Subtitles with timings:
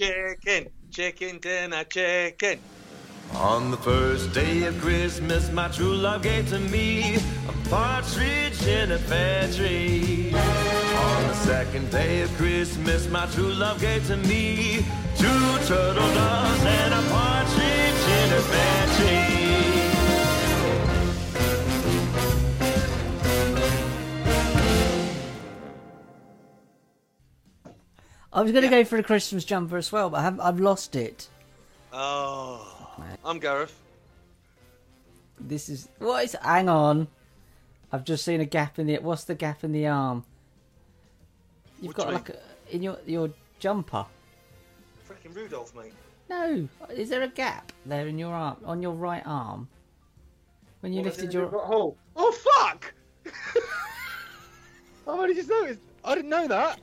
[0.00, 2.58] chicken, chicken dinner, chicken.
[3.34, 8.92] On the first day of Christmas, my true love gave to me a partridge in
[8.92, 10.32] a pear tree.
[10.32, 14.86] On the second day of Christmas, my true love gave to me
[15.18, 19.69] two turtle doves and a partridge in a pear tree.
[28.32, 30.60] I was going to go for a Christmas jumper as well, but I have, I've
[30.60, 31.28] lost it.
[31.92, 32.88] Oh,
[33.24, 33.76] I'm Gareth.
[35.40, 36.36] This is what is?
[36.42, 37.08] Hang on,
[37.90, 38.98] I've just seen a gap in the.
[38.98, 40.24] What's the gap in the arm?
[41.80, 42.36] You've What got you like a,
[42.70, 44.04] in your your jumper.
[45.08, 45.94] Freaking Rudolph, mate.
[46.28, 49.66] No, is there a gap there in your arm on your right arm?
[50.80, 51.96] When you lifted your hole.
[52.14, 52.92] Oh fuck!
[55.08, 55.80] I've only just noticed.
[56.04, 56.80] I didn't know that.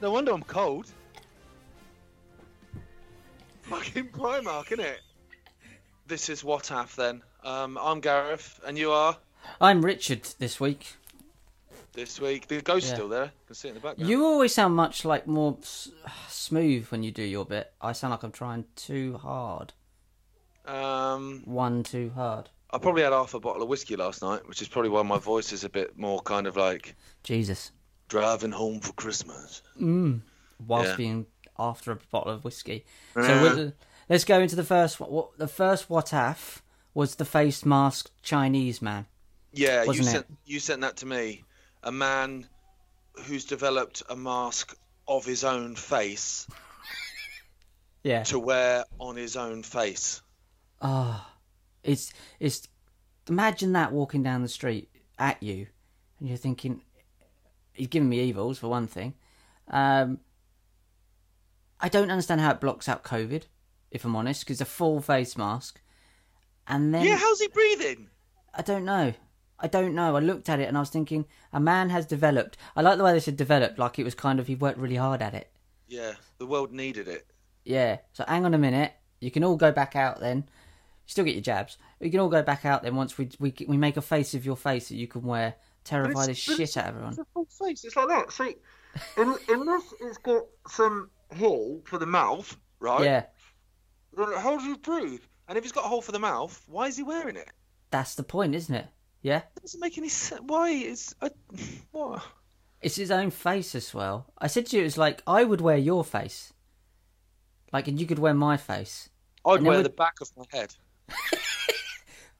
[0.00, 0.86] No wonder I'm cold.
[3.62, 4.96] Fucking Primark, innit?
[6.06, 7.22] This is what half then.
[7.44, 9.16] Um, I'm Gareth, and you are
[9.60, 10.94] I'm Richard this week.
[11.92, 12.46] this week.
[12.48, 12.94] The ghost's Yeah.
[12.94, 13.24] still there.
[13.24, 14.08] I can see it in the background.
[14.08, 15.88] You always sound much like more s-
[16.28, 17.72] smooth when you do your bit.
[17.80, 19.72] I sound like I'm trying too hard.
[20.66, 22.48] Um, One too hard.
[22.70, 25.18] I probably had half a bottle of whiskey last night, which is probably why my
[25.18, 26.94] voice is a bit more kind of like
[27.24, 27.72] Jesus.
[28.10, 29.62] Driving home for Christmas.
[29.78, 30.96] Whilst Yeah.
[30.96, 31.26] being
[31.58, 32.84] after a bottle of whiskey.
[33.14, 33.72] So
[34.10, 35.00] let's go into the first.
[35.00, 35.10] one.
[35.10, 39.06] What the first what af was the face mask Chinese man.
[39.52, 40.04] Yeah, you it?
[40.04, 41.44] sent you sent that to me.
[41.82, 42.46] A man
[43.24, 44.76] who's developed a mask
[45.08, 46.46] of his own face
[48.02, 48.22] Yeah.
[48.24, 50.20] to wear on his own face.
[50.82, 51.34] Ah,
[51.82, 52.68] it's it's.
[53.28, 54.88] Imagine that walking down the street
[55.18, 55.68] at you,
[56.18, 56.82] and you're thinking,
[57.80, 59.14] he's giving me evils for one thing.
[59.68, 60.20] Um,
[61.80, 63.44] I don't understand how it blocks out COVID,
[63.90, 65.80] if I'm honest, because a full face mask,
[66.66, 68.08] and then Yeah, how's he breathing?
[68.54, 69.14] I don't know.
[69.58, 70.16] I don't know.
[70.16, 72.56] I looked at it and I was thinking, a man has developed.
[72.76, 74.96] I like the way they said developed, like it was kind of he worked really
[74.96, 75.50] hard at it.
[75.86, 77.26] Yeah, the world needed it.
[77.64, 77.98] Yeah.
[78.12, 78.92] So hang on a minute.
[79.20, 80.38] You can all go back out then.
[80.38, 81.76] You still get your jabs.
[82.00, 84.46] You can all go back out then once we we we make a face of
[84.46, 85.56] your face that you can wear.
[85.84, 87.10] Terrify the it's- shit it's- out of everyone.
[87.10, 87.84] It's a full face.
[87.84, 88.32] It's like that.
[88.32, 88.56] See,
[89.16, 93.02] in, in this, it's got some hole for the mouth, right?
[93.04, 93.24] Yeah.
[94.16, 95.22] Then how do you breathe?
[95.48, 97.48] And if he's got a hole for the mouth, why is he wearing it?
[97.90, 98.86] That's the point, isn't it?
[99.22, 99.38] Yeah.
[99.56, 100.40] It doesn't make any sense.
[100.44, 100.70] Why?
[100.70, 101.30] It's I,
[101.92, 102.22] what?
[102.82, 104.32] It's his own face as well.
[104.38, 106.52] I said to you, it was like I would wear your face,
[107.72, 109.10] like, and you could wear my face.
[109.44, 110.74] I'd wear we- the back of my head,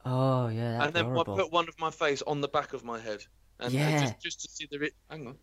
[0.05, 2.73] Oh yeah, that'd and be then I put one of my face on the back
[2.73, 3.23] of my head,
[3.59, 4.01] and Yeah.
[4.01, 4.79] just, just to see the.
[4.79, 5.35] Ri- Hang on.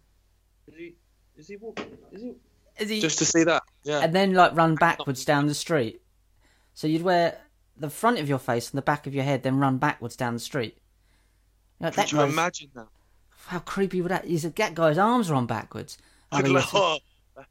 [0.66, 0.94] Is he?
[1.36, 1.96] Is he walking?
[2.12, 2.34] Is he?
[2.78, 3.62] Is he- Just to see that.
[3.84, 4.00] Yeah.
[4.00, 6.00] and then like run backwards down the street.
[6.74, 7.40] So you'd wear
[7.76, 10.34] the front of your face and the back of your head, then run backwards down
[10.34, 10.76] the street.
[11.80, 12.86] You know, Could that you guy's- imagine that?
[13.46, 14.24] How creepy would that?
[14.26, 15.96] Is that guy's arms are on backwards?
[16.30, 16.98] I I'd mean, like, that's a- oh,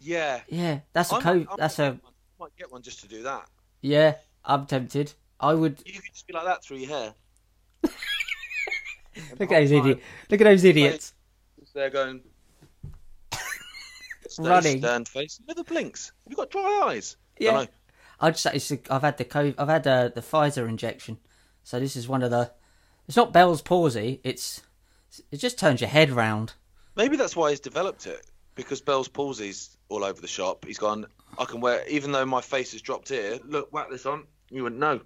[0.00, 0.40] yeah.
[0.48, 2.02] yeah, that's a co- might- I That's might a get
[2.38, 3.48] might get one just to do that.
[3.80, 4.16] yeah.
[4.44, 5.12] I'm tempted.
[5.42, 7.14] I would You could just be like that through your hair.
[7.82, 7.92] look
[9.40, 10.02] at those idiots!
[10.30, 11.14] Look at those idiots.
[11.74, 12.20] They're going.
[14.28, 14.78] Stay Running.
[14.78, 15.40] Stern face.
[15.48, 16.12] Never blinks.
[16.24, 17.16] Have you got dry eyes?
[17.38, 17.66] Yeah.
[18.20, 21.18] I'd say it's, I've had the co- I've had uh, the Pfizer injection,
[21.64, 22.52] so this is one of the.
[23.08, 24.20] It's not Bell's palsy.
[24.22, 24.62] It's
[25.30, 26.52] it just turns your head round.
[26.94, 28.24] Maybe that's why he's developed it.
[28.54, 30.66] Because Bell's palsy's all over the shop.
[30.66, 31.06] He's gone.
[31.38, 33.38] I can wear, even though my face has dropped here.
[33.44, 34.26] Look, whack this on.
[34.50, 35.00] You wouldn't know.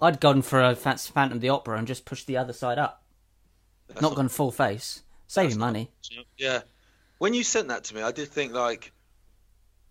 [0.00, 2.78] I'd gone for a Phan- Phantom of the Opera and just pushed the other side
[2.78, 3.04] up.
[3.88, 5.90] That's not gone full face, saving money.
[6.36, 6.60] Yeah.
[7.18, 8.92] When you sent that to me, I did think like,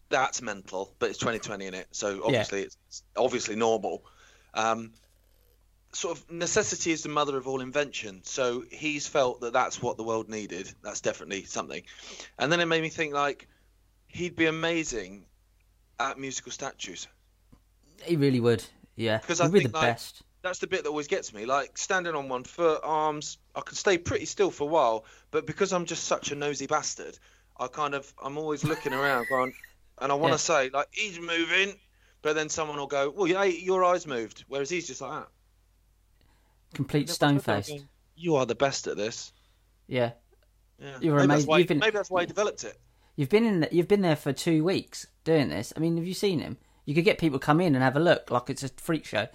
[0.10, 4.04] that's mental, but it's 2020 in it, so obviously it's obviously normal.
[4.54, 4.92] Um,
[5.94, 8.22] sort of necessity is the mother of all invention.
[8.24, 10.72] So he's felt that that's what the world needed.
[10.84, 11.84] That's definitely something.
[12.38, 13.48] And then it made me think like,
[14.08, 15.26] he'd be amazing
[16.00, 17.08] at musical statues.
[18.04, 18.64] He really would.
[18.96, 20.22] Yeah, Because he'd I be think the like, best.
[20.42, 21.46] that's the bit that always gets me.
[21.46, 25.46] Like standing on one foot, arms, I can stay pretty still for a while, but
[25.48, 27.18] because I'm just such a nosy bastard,
[27.60, 29.54] I kind of I'm always looking around, going,
[30.00, 30.66] and I want to Yeah.
[30.66, 31.80] say like he's moving,
[32.22, 35.28] but then someone will go, well, yeah, your eyes moved, whereas he's just like that.
[36.74, 37.86] Complete stone what's faced.
[38.16, 39.34] You are the best at this.
[39.88, 40.12] Yeah,
[40.80, 40.98] Yeah.
[41.02, 41.28] You're maybe amazing.
[41.28, 42.78] That's why, You've been- Maybe that's why he developed it.
[43.16, 43.60] you've been in.
[43.62, 45.74] The, you've been there for two weeks doing this.
[45.76, 46.58] I mean, have you seen him?
[46.86, 49.28] You could get people come in and have a look, like it's a freak show.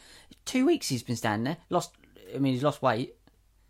[0.44, 1.56] Two weeks he's been standing there.
[1.70, 1.92] Lost.
[2.34, 3.14] I mean, he's lost weight.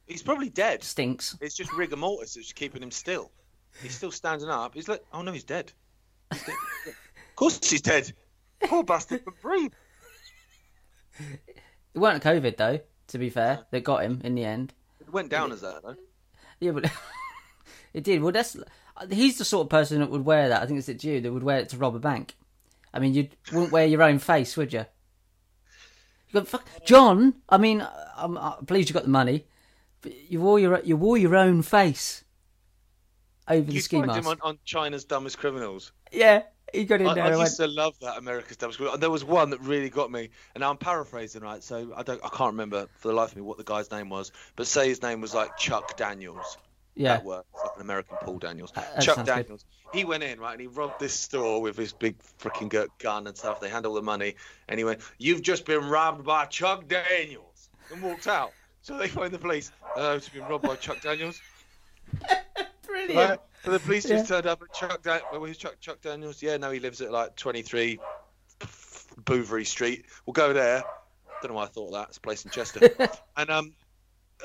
[0.07, 0.83] He's probably dead.
[0.83, 1.37] Stinks.
[1.41, 3.31] It's just rigor mortis that's keeping him still.
[3.83, 4.75] He's still standing up.
[4.75, 5.73] He's like, oh no, he's dead.
[6.33, 6.55] He's dead.
[6.87, 8.13] of course he's dead.
[8.65, 9.73] Poor bastard could breathe.
[11.19, 12.81] It weren't COVID though.
[13.09, 14.75] To be fair, that got him in the end.
[15.01, 15.95] It went down as that, though.
[16.59, 16.91] Yeah, but
[17.95, 18.21] it did.
[18.21, 18.57] Well, that's
[19.11, 20.63] he's the sort of person that would wear that.
[20.63, 22.35] I think it's at you that would wear it to rob a bank.
[22.97, 24.87] I mean, you wouldn't wear your own face, would you?
[26.29, 27.35] you got, fuck, John.
[27.49, 29.45] I mean, I'm, I'm pleased you got the money,
[30.01, 32.25] but you wore your you wore your own face
[33.49, 34.21] over the You ski find mask.
[34.21, 35.93] him on, on China's Dumbest Criminals.
[36.11, 37.25] Yeah, he got in I, there.
[37.25, 39.01] I used went, to love that America's Dumbest Criminals.
[39.01, 41.63] There was one that really got me, and I'm paraphrasing, right?
[41.63, 44.09] So I don't, I can't remember for the life of me what the guy's name
[44.09, 46.59] was, but say his name was like Chuck Daniels.
[46.97, 48.73] Yeah, That works, like an American Paul Daniels.
[48.73, 49.37] that Chuck sounds good.
[49.43, 49.65] Daniels.
[49.93, 53.37] He went in, right, and he robbed this store with his big freaking gun and
[53.37, 53.61] stuff.
[53.61, 54.35] They had all the money,
[54.69, 58.53] and he went, "You've just been robbed by Chuck Daniels," and walked out.
[58.83, 59.71] So they phoned the police.
[59.97, 61.41] Uh, it's been robbed by Chuck Daniels.
[62.87, 63.15] brilliant.
[63.15, 63.39] Right?
[63.65, 64.17] So the police Yeah.
[64.19, 65.03] just turned up at Chuck.
[65.03, 65.77] Dan- well, who's Chuck?
[65.81, 66.43] Chuck Daniels?
[66.43, 67.99] Yeah, no, he lives at like 23
[69.25, 70.07] Bouverie Street.
[70.25, 70.83] We'll go there.
[71.43, 72.09] Don't know why I thought that.
[72.09, 72.89] It's a place in Chester.
[73.37, 73.73] and um,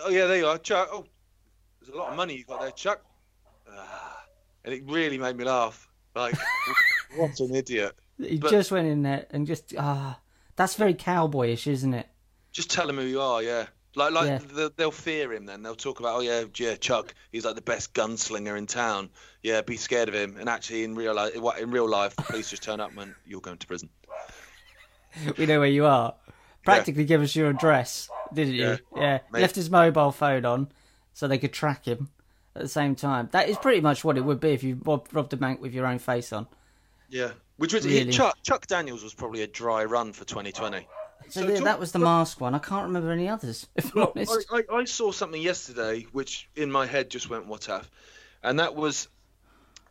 [0.04, 0.90] oh yeah, there you are, Chuck.
[0.92, 1.06] Oh,
[1.82, 3.02] there's a lot of money you got there, Chuck.
[3.70, 4.24] Ah,
[4.64, 5.88] and it really made me laugh.
[6.16, 6.36] Like,
[7.16, 7.96] what an idiot.
[8.20, 10.20] He but- just went in there and just ah,
[10.56, 12.08] that's very cowboyish, isn't it?
[12.52, 13.42] Just tell him who you are.
[13.42, 13.66] Yeah.
[13.96, 14.38] Like, like Yeah.
[14.38, 15.46] the- they'll fear him.
[15.46, 17.14] Then they'll talk about, oh yeah, yeah, Chuck.
[17.32, 19.10] He's like the best gunslinger in town.
[19.42, 20.38] Yeah, be scared of him.
[20.40, 23.42] And actually, in real life, in real life, the police just turn up and you're
[23.42, 23.90] going to prison.
[25.38, 26.14] We know where you are.
[26.64, 28.62] Practically give us your address, didn't you?
[28.62, 28.78] Yeah.
[28.96, 29.20] Yeah.
[29.32, 30.70] Left his mobile phone on
[31.14, 32.10] so they could track him
[32.56, 33.30] at the same time.
[33.32, 35.74] That is pretty much what it would be if you rob- robbed a bank with
[35.74, 36.48] your own face on.
[37.10, 38.12] Yeah, which was Really?
[38.12, 38.38] Chuck.
[38.44, 40.88] Chuck Daniels was probably a dry run for 2020.
[41.30, 42.56] So, So th- talk- that was the mask one.
[42.56, 44.46] I can't remember any others, if I'm honest.
[44.52, 47.90] I, I, I saw something yesterday which in my head just went what if,
[48.44, 49.08] and that was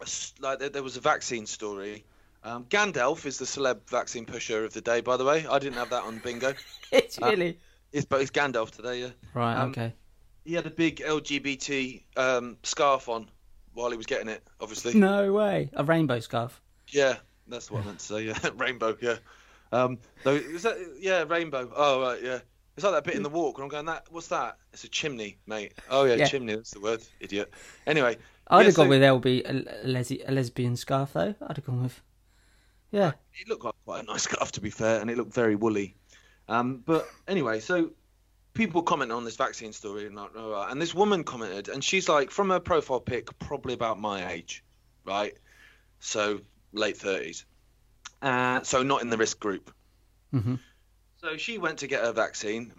[0.01, 2.05] a s- like there, there was a vaccine story.
[2.43, 5.47] Um, Gandalf is the celeb vaccine pusher of the day, by the way.
[5.47, 6.55] I didn't have that on bingo.
[6.91, 7.59] it's really
[7.93, 9.01] It's but it's Gandalf today.
[9.03, 9.57] Yeah, right.
[9.57, 9.93] um, okay.
[10.45, 13.29] He had a big LGBT um, scarf on
[13.75, 14.43] while he was getting it.
[14.61, 15.71] Obviously, No way.
[15.75, 16.61] A rainbow scarf.
[16.89, 17.17] Yeah,
[17.47, 18.23] that's what I meant to say.
[18.25, 18.97] Yeah, rainbow.
[19.01, 19.17] Yeah.
[19.73, 21.71] Um, though is that yeah, rainbow.
[21.75, 22.41] Oh right, yeah.
[22.77, 23.87] It's like that bit in the walk where I'm going.
[23.87, 24.57] That what's that?
[24.73, 25.75] It's a chimney, mate.
[25.91, 26.27] Oh yeah, Yeah.
[26.27, 26.55] chimney.
[26.57, 27.03] That's the word.
[27.21, 27.53] Idiot.
[27.87, 28.17] Anyway,
[28.49, 31.35] I'd yeah, have gone so with LB, a, a, lesi- a lesbian scarf, though.
[31.47, 32.01] I'd have gone with.
[32.91, 33.13] Yeah.
[33.35, 35.95] It looked like quite a nice scarf, to be fair, and it looked very woolly.
[36.49, 37.91] Um, but anyway, so
[38.55, 42.31] people comment on this vaccine story and like, and this woman commented, and she's like,
[42.31, 44.65] from her profile pic, probably about my age,
[45.05, 45.35] right?
[46.01, 46.41] So
[46.73, 47.45] late thirties.
[48.23, 49.73] Uh, so not in the risk group.
[50.31, 50.57] hmm
[51.21, 52.73] So she went to get her vaccine.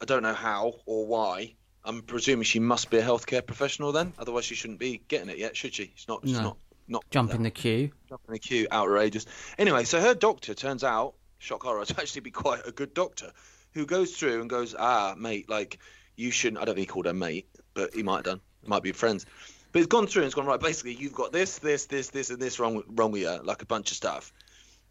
[0.00, 1.54] I don't know how or why.
[1.84, 4.12] I'm presuming she must be a healthcare professional then.
[4.18, 5.92] Otherwise, she shouldn't be getting it yet, should she?
[5.94, 6.20] She's not.
[6.24, 6.42] She's No.
[6.42, 6.56] not.
[6.88, 7.90] Not Jump in the queue.
[8.08, 8.66] Jumping the queue.
[8.70, 9.24] Outrageous.
[9.56, 13.32] Anyway, so her doctor turns out, shock horror, to actually be quite a good doctor,
[13.72, 15.78] who goes through and goes, ah, mate, like
[16.16, 16.60] you shouldn't.
[16.60, 18.40] I don't think he called her mate, but he might have done.
[18.64, 19.26] Might be friends.
[19.72, 20.60] But he's gone through and he's gone right.
[20.60, 23.66] Basically, you've got this, this, this, this, and this wrong wrong with you, like a
[23.66, 24.32] bunch of stuff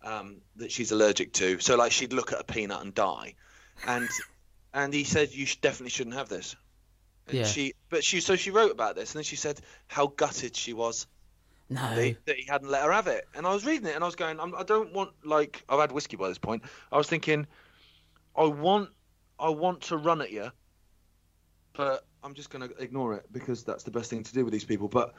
[0.03, 1.59] um, that she's allergic to.
[1.59, 3.35] So like she'd look at a peanut and die,
[3.87, 4.09] and
[4.73, 6.55] and he said you should, definitely shouldn't have this.
[7.27, 7.45] And Yeah.
[7.45, 10.73] she, but she, so she wrote about this, and then she said how gutted she
[10.73, 11.05] was
[11.69, 11.81] No.
[11.95, 13.25] that he, that he hadn't let her have it.
[13.35, 15.79] And I was reading it, and I was going, I'm, I don't want like I've
[15.79, 16.63] had whiskey by this point.
[16.91, 17.45] I was thinking,
[18.35, 18.89] I want,
[19.39, 20.51] I want to run at you,
[21.73, 24.51] but I'm just going to ignore it because that's the best thing to do with
[24.53, 24.87] these people.
[24.87, 25.13] But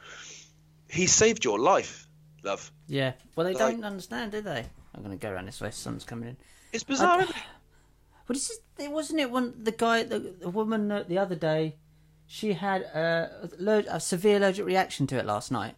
[0.89, 2.07] he saved your life,
[2.43, 2.71] love.
[2.87, 3.13] Yeah.
[3.35, 4.65] Well, they Like- don't understand, do they?
[4.95, 5.71] I'm going to go around this way.
[5.71, 6.37] Sun's coming in.
[6.71, 7.41] It's bizarre, isn't it?
[8.25, 11.35] But this is, it wasn't it one the guy the, the woman uh, the other
[11.35, 11.75] day
[12.25, 15.75] she had a, aller- a severe allergic reaction to it last night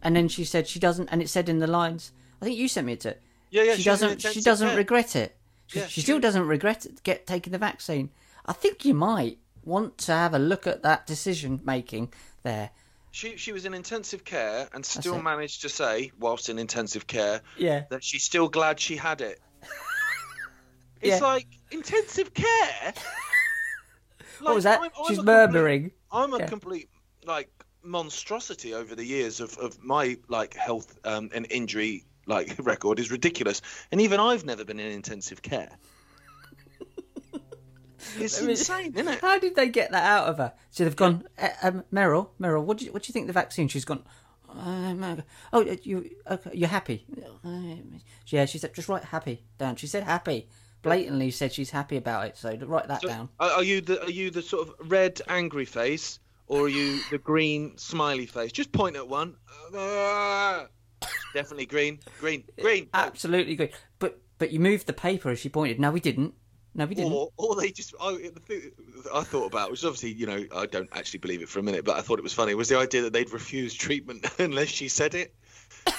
[0.00, 2.68] and then she said she doesn't and it said in the lines I think you
[2.68, 3.16] sent me it to
[3.50, 3.72] Yeah, yeah.
[3.74, 4.76] she she doesn't she doesn't care.
[4.76, 5.36] regret it
[5.68, 8.10] she, Yeah, she she- still doesn't regret it, get taking the vaccine
[8.44, 12.70] I think you might want to have a look at that decision making there
[13.12, 17.40] She she was in intensive care and still managed to say, whilst in intensive care,
[17.56, 19.38] yeah that she's still glad she had it.
[21.00, 21.26] It's Yeah.
[21.26, 22.92] like intensive care.
[24.40, 26.46] what was that I'm- I'm she's a complete- murmuring I'm a Yeah.
[26.48, 26.88] complete
[27.24, 27.50] like
[27.82, 33.10] monstrosity over the years of, of my like health um, and injury like record is
[33.10, 35.70] ridiculous, and even I've never been in intensive care.
[38.16, 39.20] It's I mean- insane, isn't it?
[39.20, 40.52] How did they get that out of her?
[40.70, 43.32] So they've gone, uh, um, Meryl, Meryl, what do you what do you think the
[43.32, 43.66] vaccine?
[43.68, 44.04] She's gone.
[44.48, 47.04] Um, oh, you okay, you're happy?
[48.26, 49.76] Yeah, she said just write happy down.
[49.76, 50.48] She said happy.
[50.82, 52.36] Blatantly said she's happy about it.
[52.36, 53.28] So write that So, down.
[53.40, 57.00] are, are you the are you the sort of red angry face, or are you
[57.10, 58.52] the green smiley face?
[58.52, 59.34] Just point at one.
[61.34, 62.88] Definitely green, green, green.
[62.94, 63.70] Oh, Absolutely green.
[63.98, 65.78] But But you moved the paper as she pointed.
[65.78, 66.34] No, we didn't.
[66.74, 67.12] No, we didn't.
[67.12, 67.94] Or, or they just.
[67.98, 68.70] Oh, I, the thing
[69.12, 71.84] I thought about, which obviously, you know, I don't actually believe it for a minute,
[71.84, 74.88] but I thought it was funny, was the idea that they'd refuse treatment unless she
[74.88, 75.34] said it.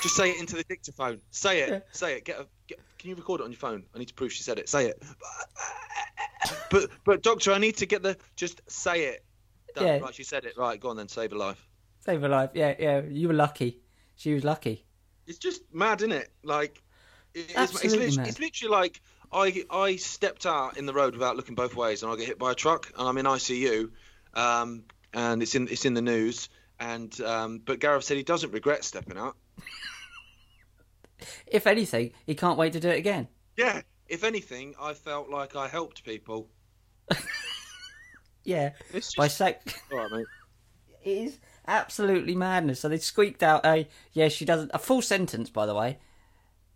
[0.02, 1.20] Just say it into the dictaphone.
[1.32, 1.86] Say it.
[1.92, 2.26] Say it.
[2.26, 2.48] Get a.
[2.68, 3.84] Get, can you record it on your phone?
[3.96, 4.70] I need to prove she said it.
[4.70, 5.02] Say it.
[6.72, 8.18] But but doctor, I need to get the.
[8.36, 9.26] Just say it.
[9.76, 9.86] Done.
[9.86, 9.98] Yeah.
[10.00, 10.58] Right, she said it.
[10.58, 11.08] Right, go on then.
[11.08, 11.68] Save a life.
[12.00, 12.52] Save her life.
[12.54, 13.02] Yeah, yeah.
[13.02, 13.82] You were lucky.
[14.16, 14.86] She was lucky.
[15.30, 16.30] It's just mad, isn't it?
[16.44, 16.82] Like,
[17.34, 21.38] it- it's, it's, literally, it's literally like I I stepped out in the road without
[21.38, 23.92] looking both ways, and I get hit by a truck, and I'm in ICU,
[24.34, 24.84] um,
[25.14, 28.84] and it's in it's in the news, and um, but Gareth said he doesn't regret
[28.84, 29.38] stepping out.
[31.48, 33.28] If anything, he can't wait to do it again.
[33.58, 36.48] Yeah, if anything, I felt like I helped people.
[38.46, 38.72] Yeah.
[38.94, 39.62] It's By just sac.
[39.92, 40.26] all right, mate.
[41.04, 42.82] it is absolutely madness.
[42.82, 46.00] So they squeaked out a yeah, she doesn't a full sentence by the way.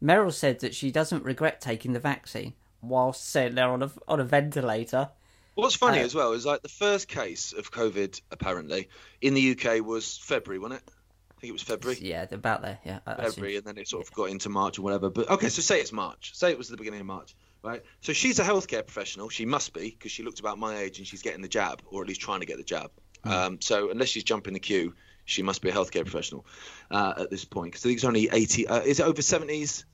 [0.02, 4.20] Meryl said that she doesn't regret taking the vaccine whilst sitting there on a on
[4.20, 5.10] a ventilator.
[5.56, 8.90] What's funny Uh, as well is like the first case of COVID apparently
[9.22, 10.92] in the UK was February, wasn't it?
[11.38, 12.00] I think it was February.
[12.02, 12.80] Yeah, about there.
[12.86, 15.10] Yeah, February, and then it sort of got into March or whatever.
[15.10, 16.32] But okay, so say it's March.
[16.36, 17.84] Say it was the beginning of March, right?
[18.02, 19.30] So she's a healthcare professional.
[19.30, 22.02] She must be because she looked about my age and she's getting the jab, or
[22.02, 22.92] at least trying to get the jab.
[23.24, 24.94] Um, so unless she's jumping the queue,
[25.26, 26.46] she must be a healthcare professional
[26.92, 27.72] uh, at this point.
[27.72, 28.68] Because I think it's only eighty.
[28.68, 29.86] Uh, is it over seventies?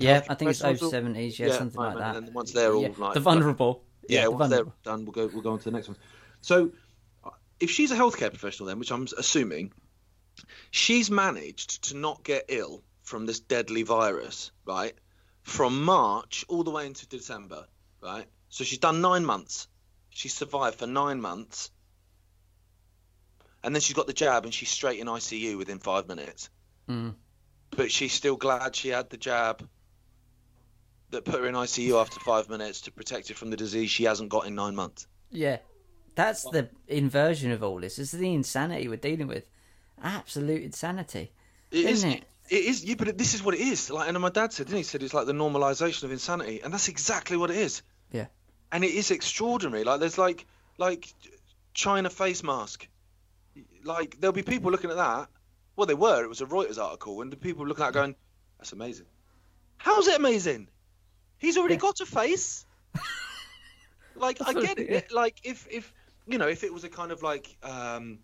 [0.00, 1.38] yeah, I think it's over seventies.
[1.38, 2.16] Yeah, Yeah, something like that.
[2.16, 2.88] and once they're all yeah.
[2.96, 3.84] like- the vulnerable.
[4.08, 4.74] yeah, the once they're vulnerable.
[4.82, 5.96] done, we'll go we'll go on to the next one.
[6.40, 6.72] So,
[7.60, 9.72] if she's a healthcare professional, then, which I'm assuming,
[10.70, 14.94] she's managed to not get ill from this deadly virus, right?
[15.42, 17.66] From March all the way into December,
[18.00, 18.26] right?
[18.48, 19.68] So she's done nine months.
[20.10, 21.70] She survived for nine months,
[23.64, 26.50] and then she's got the jab, and she's straight in ICU within five minutes.
[26.88, 27.14] Mm.
[27.70, 29.66] But she's still glad she had the jab
[31.10, 34.04] that put her in ICU after five minutes to protect her from the disease she
[34.04, 35.06] hasn't got in nine months.
[35.30, 35.58] Yeah,
[36.14, 37.96] that's the inversion of all this.
[37.96, 39.44] This is the insanity we're dealing with.
[40.02, 41.32] Absolute insanity,
[41.70, 41.90] It is.
[41.98, 42.24] isn't it?
[42.50, 42.84] It is.
[42.84, 43.88] Yeah, but this is what it is.
[43.88, 44.80] Like, and my dad said, didn't he?
[44.80, 47.82] He said it's like the normalization of insanity, and that's exactly what it is.
[48.10, 48.26] Yeah.
[48.72, 49.84] And it is extraordinary.
[49.84, 50.46] Like there's like
[50.78, 51.06] like
[51.74, 52.88] China face mask.
[53.84, 55.28] Like there'll be people looking at that.
[55.76, 56.22] Well, they were.
[56.22, 58.14] It was a Reuters article, and the people looking at that going,
[58.58, 59.06] "That's amazing."
[59.78, 60.68] How's it amazing?
[61.38, 62.64] He's already got a face.
[64.14, 65.12] like I get it.
[65.12, 65.92] Like if if
[66.26, 68.18] you know if it was a kind of like um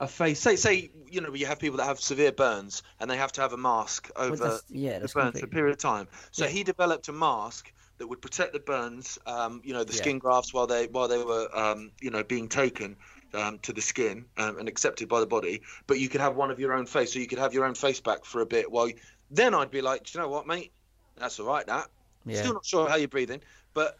[0.00, 3.16] a face say say you know you have people that have severe burns and they
[3.16, 5.78] have to have a mask over that's- yeah, the that's burns for a period of
[5.78, 6.50] time so Yeah.
[6.50, 9.98] he developed a mask that would protect the burns um you know the Yeah.
[9.98, 12.96] skin grafts while they while they were um you know being taken
[13.34, 16.50] um, to the skin um, and accepted by the body, but you could have one
[16.50, 18.70] of your own face, so you could have your own face back for a bit.
[18.70, 18.90] While
[19.30, 20.72] then, I'd be like, Do you know what, mate,
[21.16, 21.66] that's all right.
[21.66, 21.88] That
[22.24, 22.40] Yeah.
[22.40, 23.40] still not sure how you're breathing,
[23.74, 23.96] but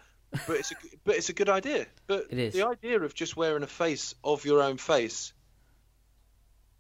[0.46, 1.86] but it's a but it's a good idea.
[2.06, 2.54] But It is.
[2.54, 5.32] the idea of just wearing a face of your own face,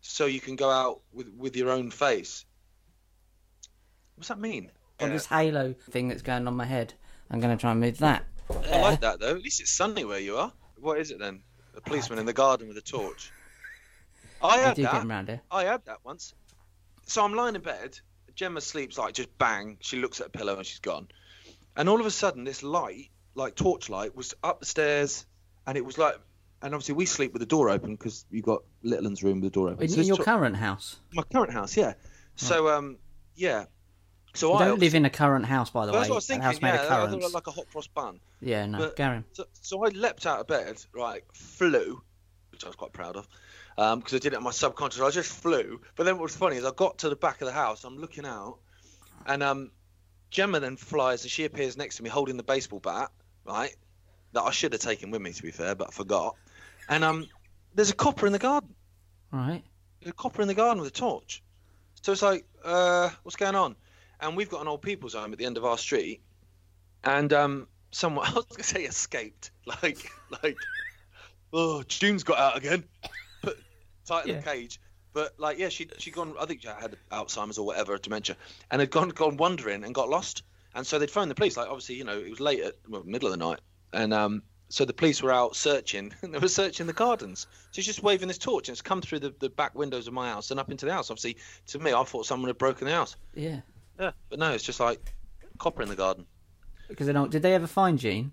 [0.00, 2.44] so you can go out with with your own face.
[4.16, 4.70] What's that mean?
[5.00, 6.92] On this halo thing that's going on my head,
[7.30, 8.24] I'm going to try and move that.
[8.50, 9.36] I like that though.
[9.36, 10.52] At least it's sunny where you are.
[10.80, 11.42] What is it then?
[11.78, 13.30] A policeman in the garden with a torch.
[14.42, 14.94] I had that.
[15.50, 16.34] I had that once.
[17.06, 17.98] So I'm lying in bed.
[18.34, 19.78] Gemma sleeps like just bang.
[19.80, 21.08] She looks at a pillow and she's gone.
[21.76, 25.24] And all of a sudden, this light, like torchlight, was up the stairs,
[25.66, 26.14] and it was like,
[26.62, 29.54] and obviously we sleep with the door open because you got Littleton's room with the
[29.54, 29.84] door open.
[29.84, 30.98] In, So in your tor- current house.
[31.12, 31.94] my current house, yeah.
[32.34, 32.98] So um,
[33.36, 33.66] yeah.
[34.34, 35.98] So You I don't live in a current house, by the way.
[35.98, 36.42] That's what I was thinking.
[36.42, 38.20] house made yeah, of I thought like a hot cross bun.
[38.40, 39.24] Yeah, no, But- Gary.
[39.32, 42.02] So, so I leapt out of bed, right, flew,
[42.50, 43.28] which I was quite proud of,
[43.76, 45.00] because I did it on my subconscious.
[45.00, 45.80] I just flew.
[45.96, 47.98] But then what was funny is I got to the back of the house, I'm
[47.98, 48.58] looking out,
[49.26, 49.70] and um,
[50.30, 53.10] Gemma then flies and she appears next to me holding the baseball bat,
[53.44, 53.74] right,
[54.32, 56.36] that I should have taken with me, to be fair, but I forgot.
[56.88, 57.26] And um,
[57.74, 58.74] there's a copper in the garden.
[59.32, 59.62] Right.
[60.00, 61.42] There's a copper in the garden with a torch.
[62.02, 63.76] So it's like, uh, what's going on?
[64.20, 66.22] And we've got an old people's home at the end of our street,
[67.04, 70.10] and um, someone I was gonna say escaped, like
[70.42, 70.58] like,
[71.52, 72.84] oh, June's got out again,
[73.42, 73.58] put
[74.06, 74.40] tight in Yeah.
[74.40, 74.80] the cage.
[75.14, 76.34] But like, yeah, she she gone.
[76.38, 78.36] I think she had Alzheimer's or whatever, dementia,
[78.70, 80.42] and had gone gone wandering and got lost.
[80.74, 81.56] And so they'd phoned the police.
[81.56, 83.60] Like, obviously, you know, it was late at well, middle of the night,
[83.92, 87.46] and um, so the police were out searching, and they were searching the gardens.
[87.70, 90.12] So she's just waving this torch, and it's come through the, the back windows of
[90.12, 91.10] my house and up into the house.
[91.10, 93.16] Obviously, to me, I thought someone had broken the house.
[93.34, 93.60] Yeah.
[93.98, 95.00] Yeah, but no, it's just like
[95.58, 96.26] copper in the garden.
[96.88, 97.30] Because they don't.
[97.30, 98.32] Did they ever find Jean?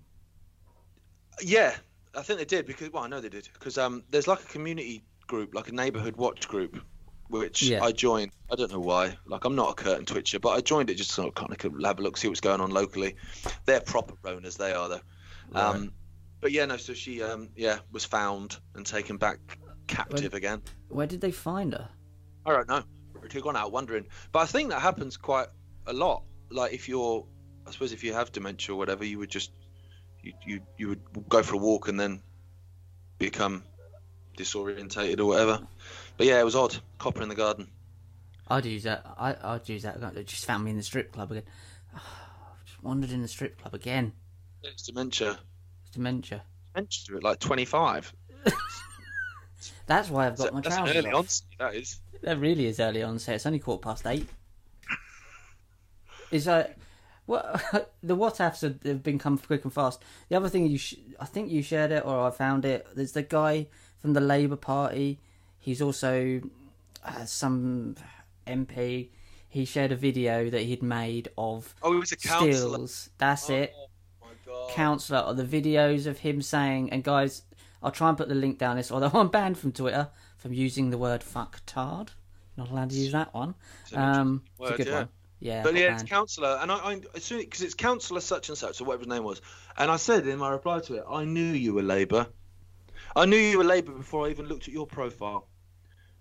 [1.42, 1.74] Yeah,
[2.14, 4.46] I think they did because well, I know they did because um, there's like a
[4.46, 6.80] community group, like a neighbourhood watch group,
[7.28, 7.82] which Yeah.
[7.84, 8.32] I joined.
[8.50, 9.16] I don't know why.
[9.26, 11.82] Like I'm not a curtain twitcher, but I joined it just so I kind of
[11.84, 13.16] have a look, see what's going on locally.
[13.66, 15.00] They're proper Ronas, they are though.
[15.54, 15.92] Um,
[16.40, 16.76] but yeah, no.
[16.76, 20.62] So she, um, yeah, was found and taken back captive again.
[20.88, 21.88] Where did they find her?
[22.46, 22.82] I don't know.
[23.30, 24.06] She'd gone out wandering.
[24.32, 25.48] But I think that happens quite
[25.86, 26.22] a lot.
[26.50, 27.26] Like if you're,
[27.66, 29.50] I suppose if you have dementia or whatever, you would just,
[30.22, 32.22] you you, you would go for a walk and then
[33.18, 33.64] become
[34.36, 35.66] disorientated or whatever.
[36.16, 36.76] But yeah, it was odd.
[36.98, 37.68] Copper in the garden.
[38.48, 39.04] I'd use that.
[39.18, 40.00] I, I'd use that.
[40.14, 41.44] They just found me in the strip club again.
[42.64, 44.12] just wandered in the strip club again.
[44.62, 45.38] It's dementia.
[45.82, 46.42] It's dementia.
[46.74, 48.12] Dementia at like 25.
[49.86, 51.18] That's why I've got So my that's trousers early off.
[51.20, 51.46] onset.
[51.58, 52.00] That is.
[52.22, 53.18] That really is early on.
[53.18, 54.28] Say it's only quarter past eight.
[56.30, 56.76] Is that
[57.26, 60.02] what the WhatsApps have, have been come quick and fast.
[60.28, 62.86] The other thing you, sh- I think you shared it or I found it.
[62.94, 63.66] There's the guy
[63.98, 65.18] from the Labour Party.
[65.58, 66.40] He's also
[67.04, 67.96] uh, some
[68.46, 69.08] MP.
[69.48, 72.52] He shared a video that he'd made of Oh, he was a councillor.
[72.52, 73.10] stills.
[73.18, 73.72] That's it.
[73.76, 73.88] Oh
[74.22, 74.72] my.
[74.74, 76.90] Councillor or the videos of him saying.
[76.92, 77.42] And guys,
[77.82, 78.92] I'll try and put the link down this.
[78.92, 82.10] Although I'm banned from Twitter from using the word fucktard.
[82.56, 83.54] Not allowed to use that one.
[83.92, 84.94] an Um, it's a good yeah.
[84.98, 85.08] one.
[85.38, 88.56] Yeah, But yeah, it's councillor, and I, I as soon because it's councillor such and
[88.56, 89.42] such, or whatever his name was,
[89.76, 92.26] and I said in my reply to it, I knew you were Labour.
[93.14, 95.48] I knew you were Labour before I even looked at your profile,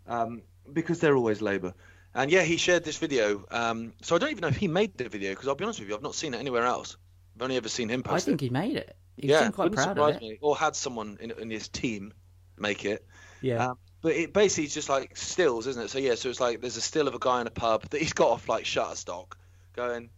[0.05, 0.41] um,
[0.71, 1.73] because they're always Labour.
[2.13, 3.45] And yeah, he shared this video.
[3.51, 5.79] Um, so I don't even know if he made the video because I'll be honest
[5.79, 6.95] with you, I've not seen it anywhere else.
[7.35, 8.45] I've only ever seen him post I think it.
[8.45, 8.95] he made it.
[9.17, 10.21] He yeah, seemed quite proud of it.
[10.21, 10.37] me.
[10.41, 12.13] Or had someone in, in his team
[12.57, 13.05] make it.
[13.41, 13.67] Yeah.
[13.67, 15.89] Um, but it basically is just like stills, isn't it?
[15.89, 17.99] So yeah, so it's like there's a still of a guy in a pub that
[17.99, 19.31] he's got off like Shutterstock,
[19.75, 20.11] going,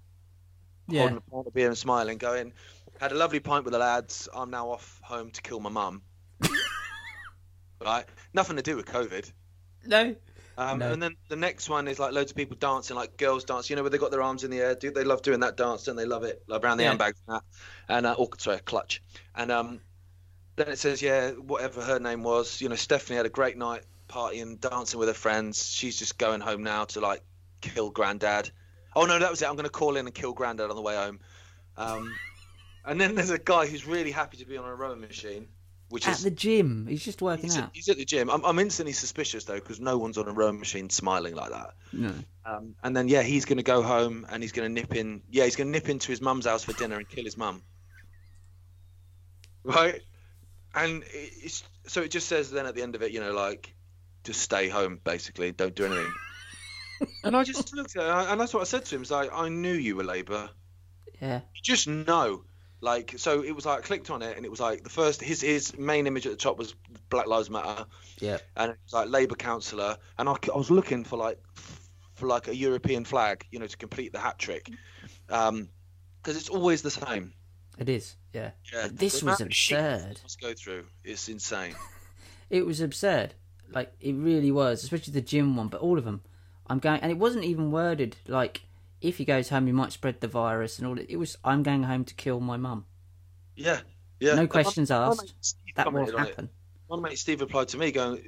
[0.90, 1.04] yeah.
[1.04, 2.52] holding a pint of beer and smiling, going,
[3.00, 4.28] had a lovely pint with the lads.
[4.36, 6.02] I'm now off home to kill my mum.
[7.82, 8.04] right,
[8.34, 9.32] nothing to do with COVID.
[9.86, 10.18] No.
[10.58, 10.92] Um, No.
[10.92, 13.70] And then the next one is like loads of people dancing, like girls dance.
[13.70, 14.76] You know where they got their arms in the air.
[14.76, 15.86] Do they love doing that dance?
[15.86, 16.44] Don't they love it?
[16.48, 16.90] Like around the Yeah.
[16.90, 17.44] handbags and that.
[17.88, 19.02] And uh, or, sorry, a clutch.
[19.34, 19.80] And um,
[20.58, 22.60] then it says, yeah, whatever her name was.
[22.60, 25.70] You know, Stephanie had a great night partying, dancing with her friends.
[25.70, 27.22] She's just going home now to like
[27.62, 28.50] kill granddad.
[28.96, 29.48] Oh no, that was it.
[29.48, 31.20] I'm going to call in and kill granddad on the way home.
[31.78, 32.14] Um,
[32.86, 35.48] and then there's a guy who's really happy to be on a rowing machine,
[35.90, 36.88] which At is the gym.
[36.90, 37.70] He's just working He's at, out.
[37.74, 38.32] he's at the gym.
[38.32, 41.76] I'm, I'm instantly suspicious though because no one's on a rowing machine smiling like that.
[41.94, 42.14] No.
[42.48, 45.22] Um, and then yeah, he's going to go home and he's going to nip in.
[45.30, 47.62] Yeah, he's going to nip into his mum's house for dinner and kill his mum.
[49.64, 50.02] Right,
[50.76, 53.74] and it's so it just says then at the end of it, you know, like
[54.24, 56.14] just stay home basically, don't do anything.
[57.24, 59.02] and I just looked at it, and that's what I said to him.
[59.02, 60.50] It's like I knew you were Labour.
[61.22, 61.42] Yeah.
[61.64, 62.44] Just know.
[62.80, 65.20] Like so, it was like I clicked on it, and it was like the first
[65.22, 66.76] his his main image at the top was
[67.10, 67.86] Black Lives Matter,
[68.20, 68.38] Yeah.
[68.56, 71.40] and it was like Labour councillor, and I, I was looking for like
[72.14, 74.70] for like a European flag, you know, to complete the hat trick,
[75.30, 75.70] um,
[76.22, 77.34] because it's always the same.
[77.78, 78.16] It is.
[78.34, 78.52] Yeah.
[78.74, 80.20] Yeah, this was amount of shit you absurd.
[80.24, 80.86] Must go through.
[81.04, 81.76] It's insane.
[82.50, 83.34] It was absurd.
[83.74, 85.68] Like it really was, especially the gym one.
[85.68, 86.22] But all of them,
[86.68, 88.62] I'm going, and it wasn't even worded like
[89.02, 90.98] if he goes home, he might spread the virus and all.
[90.98, 92.86] It was I'm going home to kill my mum.
[93.56, 93.82] Yeah,
[94.20, 94.36] yeah.
[94.36, 95.34] No questions my asked.
[95.76, 96.18] That will on it.
[96.18, 96.50] happen.
[96.90, 98.22] My mate Steve replied to me going,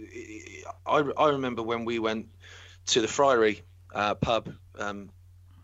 [0.86, 2.28] I, I remember when we went
[2.88, 3.62] to the Friary
[3.96, 5.12] uh, pub um,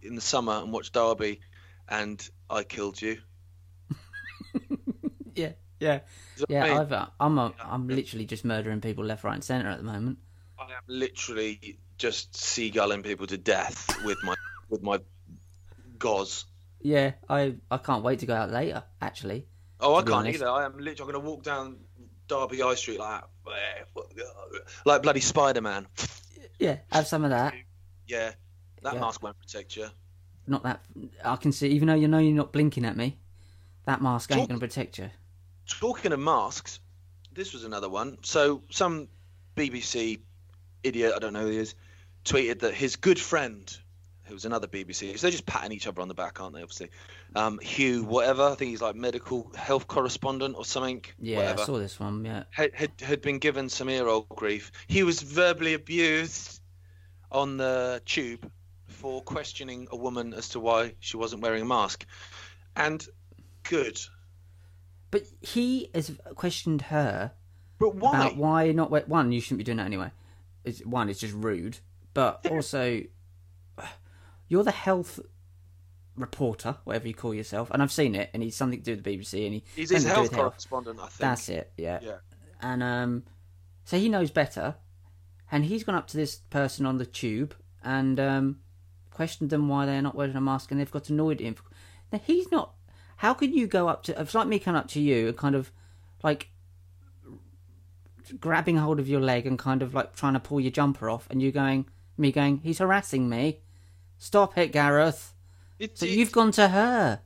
[0.01, 1.41] in the summer and watched Derby,
[1.89, 3.17] and I killed you.
[5.79, 5.87] Yeah.
[5.89, 5.99] Yeah.
[6.35, 6.69] Is that what I Yeah.
[6.71, 6.79] mean?
[6.79, 9.83] I've uh, I'm a, I'm literally just murdering people left, right, and centre at the
[9.83, 10.19] moment.
[10.59, 14.35] I am literally just seagulling people to death with my
[14.69, 14.99] with my
[15.99, 16.45] gauze.
[16.81, 17.13] Yeah.
[17.29, 18.83] I I can't wait to go out later.
[19.01, 19.47] Actually.
[19.79, 20.35] Oh, I can't honest.
[20.35, 20.49] either.
[20.49, 21.77] I am literally going to walk down
[22.27, 23.23] Derby High Street like
[24.85, 25.87] like bloody Spider Man.
[26.59, 26.77] Yeah.
[26.91, 27.53] Have some of that.
[28.07, 28.31] Yeah,
[28.83, 28.99] that Yeah.
[28.99, 29.89] mask won't protect you.
[30.47, 30.85] Not that
[31.23, 31.69] I can see.
[31.69, 33.19] Even though you know you're not blinking at me,
[33.85, 35.09] that mask ain't going to protect you.
[35.67, 36.79] Talking of masks,
[37.33, 38.17] this was another one.
[38.23, 39.07] So some
[39.55, 40.19] BBC
[40.83, 41.75] idiot, I don't know who he is,
[42.23, 43.75] tweeted that his good friend,
[44.23, 46.61] who was another BBC, so they're just patting each other on the back, aren't they?
[46.61, 46.89] Obviously,
[47.35, 48.43] um, Hugh, whatever.
[48.43, 51.03] I think he's like medical health correspondent or something.
[51.19, 51.37] Yeah.
[51.37, 51.61] whatever.
[51.61, 52.25] I saw this one.
[52.25, 52.43] Yeah.
[52.51, 54.71] had, had had been given some ear hole grief.
[54.87, 56.61] He was verbally abused
[57.31, 58.49] on the tube
[58.87, 62.05] for questioning a woman as to why she wasn't wearing a mask.
[62.75, 63.05] And
[63.63, 63.99] good.
[65.15, 67.31] But he has questioned her
[67.79, 68.09] But why?
[68.11, 68.91] about why not.
[69.07, 70.11] One, you shouldn't be doing that anyway.
[70.65, 71.77] It's, one, it's just rude.
[72.13, 73.01] But also,
[74.49, 75.19] you're the health
[76.17, 79.03] reporter, whatever you call yourself, and I've seen it, and he's something to do with
[79.03, 80.51] the BBC, and he He's his something to do health with health.
[80.53, 81.17] correspondent, I think.
[81.19, 81.71] That's it.
[81.77, 81.99] Yeah.
[82.01, 82.17] Yeah.
[82.61, 83.23] And um,
[83.85, 84.75] so he knows better.
[85.51, 88.59] and he's gone up to this person on the tube and um,
[89.11, 91.55] questioned them why they're not wearing a mask, and they've got annoyed at him.
[92.11, 92.73] Now he's not.
[93.17, 94.19] How can you go up to?
[94.21, 95.71] It's like me coming up to you and kind of
[96.23, 96.49] like
[98.39, 101.27] grabbing hold of your leg and kind of like trying to pull your jumper off,
[101.29, 101.85] and you going,
[102.17, 103.59] me going, he's harassing me.
[104.17, 105.33] Stop it, Gareth.
[105.93, 107.19] So you've gone to her.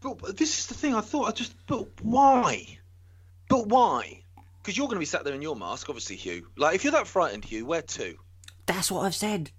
[0.00, 0.94] But this is the thing.
[0.94, 1.54] I thought I just.
[1.66, 2.78] But why?
[3.48, 4.22] But why?
[4.62, 6.46] Because you're going to be sat there in your mask, obviously, Hugh.
[6.56, 8.16] Like, if you're that frightened, Hugh, wear two.
[8.66, 9.50] That's what I've said.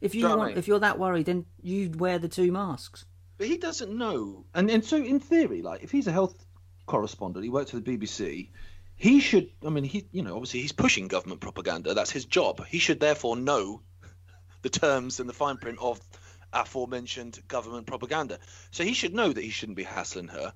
[0.00, 0.58] If you Do you know what I want, mean?
[0.58, 3.04] if you're that worried, then you wear the two masks.
[3.40, 4.44] But he doesn't know.
[4.54, 6.34] And and so in theory, like if he's a health
[6.84, 8.50] correspondent, he works for the BBC.
[8.96, 9.48] He should.
[9.64, 11.94] I mean, he you know obviously he's pushing government propaganda.
[11.94, 12.66] That's his job.
[12.66, 13.80] He should therefore know
[14.62, 15.98] the terms and the fine print of
[16.52, 18.38] aforementioned government propaganda.
[18.72, 20.52] So he should know that he shouldn't be hassling her.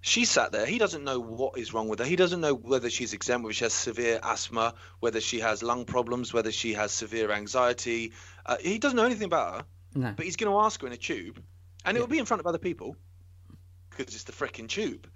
[0.00, 0.66] She sat there.
[0.66, 2.04] He doesn't know what is wrong with her.
[2.04, 5.84] He doesn't know whether she's exempt, whether she has severe asthma, whether she has lung
[5.84, 8.12] problems, whether she has severe anxiety.
[8.44, 10.14] Uh, he doesn't know anything about her No.
[10.16, 11.40] but he's going to ask her in a tube,
[11.86, 12.96] and it will be in front of other people
[13.90, 15.08] because it's the frickin' tube.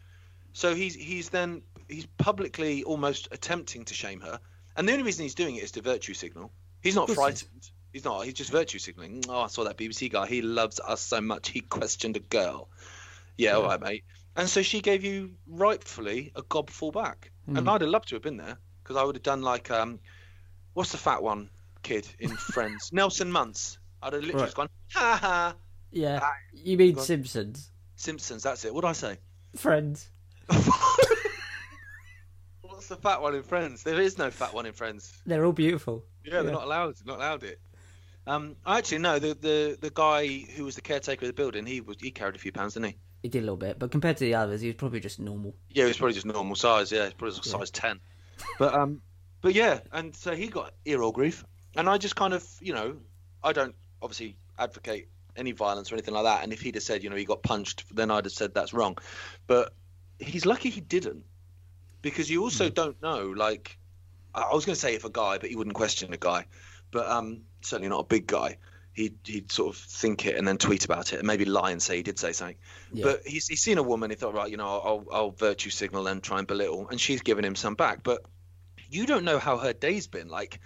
[0.52, 4.40] So he's he's then he's publicly almost attempting to shame her,
[4.76, 6.50] and the only reason he's doing it is to virtue signal.
[6.82, 7.70] He's not Of course he frightened.
[7.92, 8.24] He's not.
[8.24, 9.24] He's just virtue signaling.
[9.28, 10.26] Oh, I saw that BBC guy.
[10.26, 11.48] He loves us so much.
[11.50, 12.68] He questioned a girl.
[13.36, 14.04] Yeah, all right, mate.
[14.36, 17.56] And so she gave you rightfully a gob full back, Hmm.
[17.56, 19.98] and I'd have loved to have been there because I would have done like um,
[20.74, 21.50] what's the fat one
[21.82, 22.92] kid in Friends?
[22.92, 23.78] Nelson Muntz.
[24.02, 24.46] I'd have literally Right.
[24.46, 25.54] just gone ha ha.
[25.92, 26.20] Yeah.
[26.22, 26.96] Ah, You mean.
[26.96, 27.70] Simpsons?
[27.96, 28.42] Simpsons.
[28.42, 28.72] That's it.
[28.74, 29.18] What did I say?
[29.56, 30.08] Friends.
[32.62, 33.82] What's the fat one in Friends?
[33.82, 35.12] There is no fat one in Friends.
[35.26, 36.04] They're all beautiful.
[36.24, 36.50] Yeah, they're Yeah.
[36.52, 36.94] not allowed.
[37.04, 37.60] Not allowed it.
[38.26, 39.18] Um, actually, no.
[39.18, 40.26] The, the the guy
[40.56, 42.90] who was the caretaker of the building, he was he carried a few pounds, didn't
[42.90, 42.96] he?
[43.22, 45.54] He did a little bit, but compared to the others, he was probably just normal.
[45.70, 46.92] Yeah, he was probably just normal size.
[46.92, 47.42] Yeah, he's probably Yeah.
[47.58, 48.00] size ten.
[48.58, 49.02] But um,
[49.42, 51.44] but yeah, and so he got ear or grief,
[51.76, 52.96] and I just kind of, you know,
[53.42, 56.42] I don't obviously advocate any violence or anything like that.
[56.42, 58.72] And if he'd have said, you know, he got punched, then I'd have said that's
[58.72, 58.98] wrong.
[59.46, 59.72] But
[60.18, 61.24] he's lucky he didn't,
[62.02, 63.32] because you also don't know.
[63.36, 63.78] Like,
[64.34, 66.46] I I was going to say if a guy, but he wouldn't question a guy,
[66.90, 68.58] but um, certainly not a big guy.
[68.92, 71.80] He'd, he'd sort of think it and then tweet about it and maybe lie and
[71.80, 72.56] say he did say something.
[72.92, 73.04] Yeah.
[73.04, 74.10] But he's, he's seen a woman.
[74.10, 77.22] He thought, right, you know, I'll, I'll virtue signal and try and belittle, and she's
[77.22, 78.02] given him some back.
[78.02, 78.22] But
[78.90, 80.28] you don't know how her day's been.
[80.28, 80.58] Like,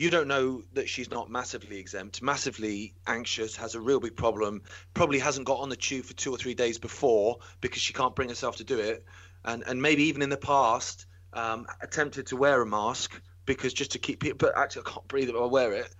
[0.00, 4.62] you don't know that she's not massively exempt, massively anxious, has a real big problem,
[4.94, 8.16] probably hasn't got on the tube for two or three days before because she can't
[8.16, 9.04] bring herself to do it,
[9.44, 13.90] and and maybe even in the past um, attempted to wear a mask because just
[13.90, 15.94] to keep people, but actually I can't breathe if I wear it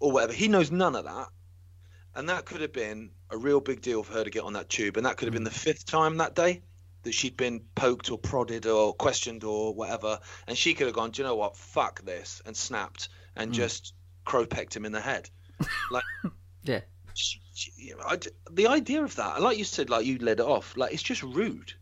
[0.00, 0.32] or whatever.
[0.32, 1.28] He knows none of that.
[2.14, 4.70] And that could have been a real big deal for her to get on that
[4.70, 4.96] tube.
[4.96, 6.62] And that could have been the fifth time that day
[7.02, 10.18] that she'd been poked or prodded or questioned or whatever.
[10.46, 11.56] And she could have gone, do you know what?
[11.56, 12.42] Fuck this.
[12.46, 13.54] And snapped and mm.
[13.54, 15.28] just crow pecked him in the head.
[15.90, 16.04] Like,
[16.64, 16.80] Yeah.
[17.14, 20.06] she, she, you know, I d the idea of that, and like you said, like
[20.06, 21.74] you led it off, like it's just rude.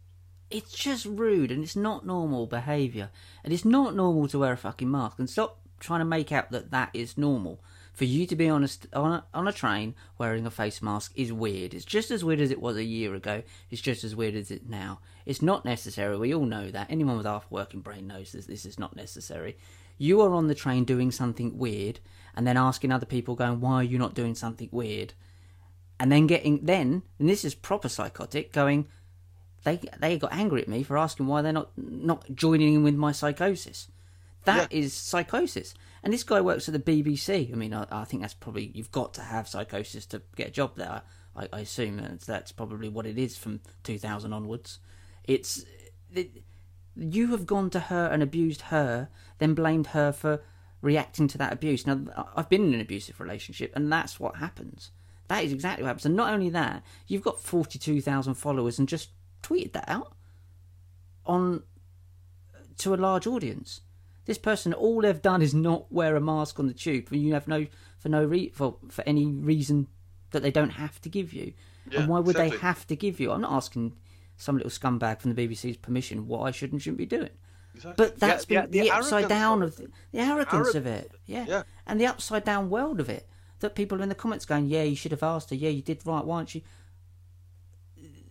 [0.51, 3.11] It's just rude and it's not normal behaviour.
[3.45, 5.19] And it's not normal to wear a fucking mask.
[5.19, 7.63] And stop trying to make out that that is normal.
[7.93, 11.33] For you to be honest on a, on a train wearing a face mask is
[11.33, 11.75] weird.
[11.75, 13.43] It's just as weird as it was a year ago.
[13.71, 15.01] It's just as weird as it now.
[15.27, 16.17] It's not necessary.
[16.17, 16.91] We all know that.
[16.91, 18.47] Anyone with half a working brain knows this.
[18.47, 19.57] This is not necessary.
[19.99, 22.01] You are on the train doing something weird
[22.35, 25.13] and then asking other people going, why are you not doing something weird?
[25.99, 28.87] And then getting, then, and this is proper psychotic, going,
[29.65, 32.95] they they got angry at me for asking why they're not not joining in with
[32.95, 33.89] my psychosis.
[34.45, 35.75] That is psychosis.
[36.03, 37.53] And this guy works at the BBC.
[37.53, 40.51] I mean, I, I think that's probably you've got to have psychosis to get a
[40.51, 41.03] job there.
[41.37, 44.79] I, I assume that's, that's probably what it is from 2000 onwards.
[45.31, 45.65] It's
[46.13, 46.43] it,
[46.97, 50.43] you have gone to her and abused her, then blamed her for
[50.83, 51.87] reacting to that abuse.
[51.87, 52.01] Now,
[52.35, 54.91] I've been in an abusive relationship, and that's what happens.
[55.29, 56.07] That is exactly what happens.
[56.07, 59.11] And not only that, you've got 42,000 followers and just
[59.43, 60.15] tweeted that out
[61.25, 61.63] on
[62.79, 63.83] to a large audience.
[64.25, 67.35] This person, all they've done is not wear a mask on the tube, and you
[67.35, 67.67] have no
[67.99, 69.87] for no re- for for any reason
[70.31, 71.53] that they don't have to give you.
[71.91, 73.33] Yeah, and why would they have to give you?
[73.33, 73.97] I'm not asking
[74.41, 77.31] some little scumbag from the BBC's permission what I should and shouldn't be doing.
[77.97, 81.13] But that's Yeah, been yeah, the, the upside down of the, the arrogance of it.
[81.27, 81.47] Yeah.
[81.49, 81.63] Yeah.
[81.87, 83.29] And the upside down world of it.
[83.61, 86.05] That people in the comments going, Yeah, you should have asked her, yeah, you did
[86.07, 86.63] right, why aren't you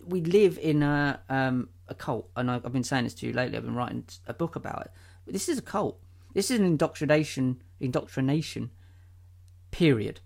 [0.10, 3.34] we live in a um, a cult, and I've I've been saying this to you
[3.34, 3.58] lately.
[3.58, 4.92] I've been writing a book about it.
[5.26, 6.00] But this is a cult.
[6.34, 8.72] This is an indoctrination indoctrination
[9.72, 10.20] period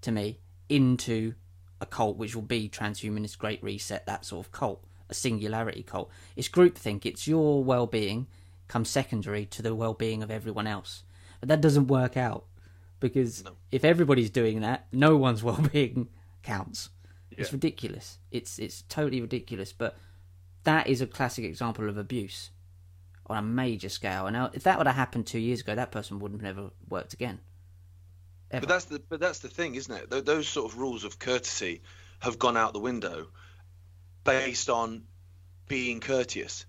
[0.00, 1.34] to me into
[1.80, 6.10] a cult, which will be transhumanist, Great Reset, that sort of cult, a singularity cult.
[6.34, 7.06] It's groupthink.
[7.06, 8.26] It's your well-being
[8.68, 11.04] comes secondary to the well-being of everyone else.
[11.40, 12.44] But that doesn't work out
[13.00, 13.52] because No.
[13.70, 16.08] if everybody's doing that, no one's well-being
[16.42, 16.90] counts.
[17.30, 18.18] It's ridiculous.
[18.30, 19.72] It's it's totally ridiculous.
[19.72, 19.96] But
[20.64, 22.50] that is a classic example of abuse
[23.26, 24.26] on a major scale.
[24.26, 26.70] And uh, if that would have happened two years ago, that person would have never
[26.88, 27.40] worked again.
[28.50, 28.62] Ever.
[28.62, 30.24] But that's the but that's the thing, isn't it?
[30.24, 31.82] Those sort of rules of courtesy
[32.20, 33.28] have gone out the window
[34.26, 35.04] based on
[35.68, 36.66] being courteous.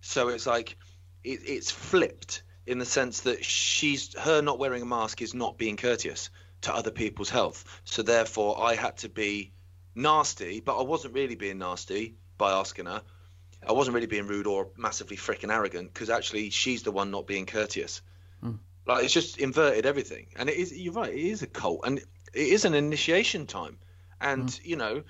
[0.00, 0.76] So it's like
[1.24, 5.58] it, it's flipped in the sense that she's her not wearing a mask is not
[5.58, 6.30] being courteous
[6.62, 7.80] to other people's health.
[7.84, 9.52] So therefore, I had to be
[9.94, 13.02] nasty, but I wasn't really being nasty by asking her.
[13.66, 17.26] I wasn't really being rude or massively freaking arrogant because actually she's the one not
[17.26, 18.02] being courteous.
[18.40, 18.56] Hmm.
[18.86, 20.72] Like it's just inverted everything, and it is.
[20.72, 21.12] You're right.
[21.12, 23.78] It is a cult, and it is an initiation time,
[24.20, 24.68] and hmm.
[24.68, 25.02] you know,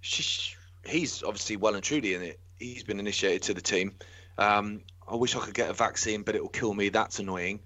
[0.00, 2.40] she, he's obviously well and truly in it.
[2.58, 3.94] He's been initiated to the team.
[4.38, 6.88] Um, I wish I could get a vaccine, but it will kill me.
[6.88, 7.60] That's annoying.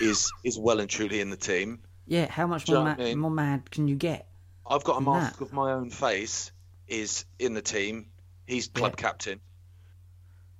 [0.00, 1.80] Is is well and truly in the team.
[2.06, 3.18] yeah, how much more, ma- I mean?
[3.18, 4.28] more mad can you get?
[4.68, 5.44] I've got a mask that.
[5.44, 6.50] of my own face.
[6.88, 8.06] Is in the team.
[8.46, 9.02] He's club Yeah.
[9.02, 9.40] captain.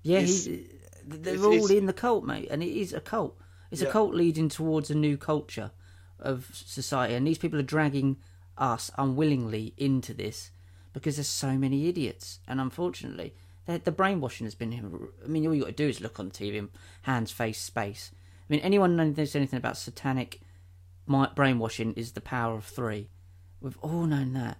[0.03, 0.67] Yeah, It's- he's,
[1.07, 3.37] they're it's- all in the cult, mate, and it is a cult.
[3.71, 5.71] It's a cult leading towards a new culture
[6.19, 8.17] of society, and these people are dragging
[8.57, 10.51] us unwillingly into this
[10.97, 13.35] because there's so many idiots, and unfortunately,
[13.67, 14.73] the, the brainwashing has been.
[15.23, 16.71] I mean, all you got to do is look on TV, and
[17.03, 18.11] hands, face, space.
[18.15, 20.41] I mean, anyone knows anything about satanic
[21.35, 23.11] brainwashing is the power of three.
[23.61, 24.57] We've all known that.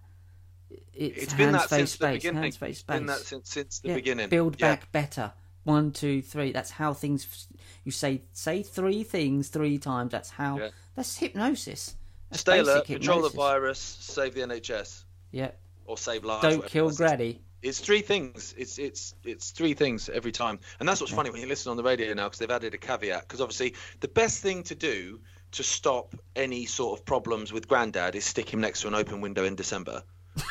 [0.93, 2.43] It's, It's hands, been that face, since the space, beginning.
[2.43, 2.97] hands, face, space.
[2.99, 4.29] been that since since the Yeah, beginning.
[4.29, 4.75] Build Yeah.
[4.75, 5.33] back better.
[5.65, 6.53] One, two, three.
[6.53, 7.49] That's how things.
[7.85, 10.13] You say say three things three times.
[10.13, 10.59] That's how.
[10.59, 10.69] Yeah.
[10.97, 11.97] That's hypnosis.
[12.31, 15.53] That's Stay alert, control the virus, save the NHS, Yeah.
[15.87, 16.43] Or save lives.
[16.43, 16.97] Don't kill is.
[16.97, 17.41] Granny.
[17.63, 18.55] It's three things.
[18.57, 21.77] It's it's it's three things every time, and that's what's funny when you listen on
[21.77, 23.23] the radio now because they've added a caveat.
[23.23, 25.21] Because obviously, the best thing to do
[25.53, 29.21] to stop any sort of problems with Grandad is stick him next to an open
[29.21, 30.03] window in December.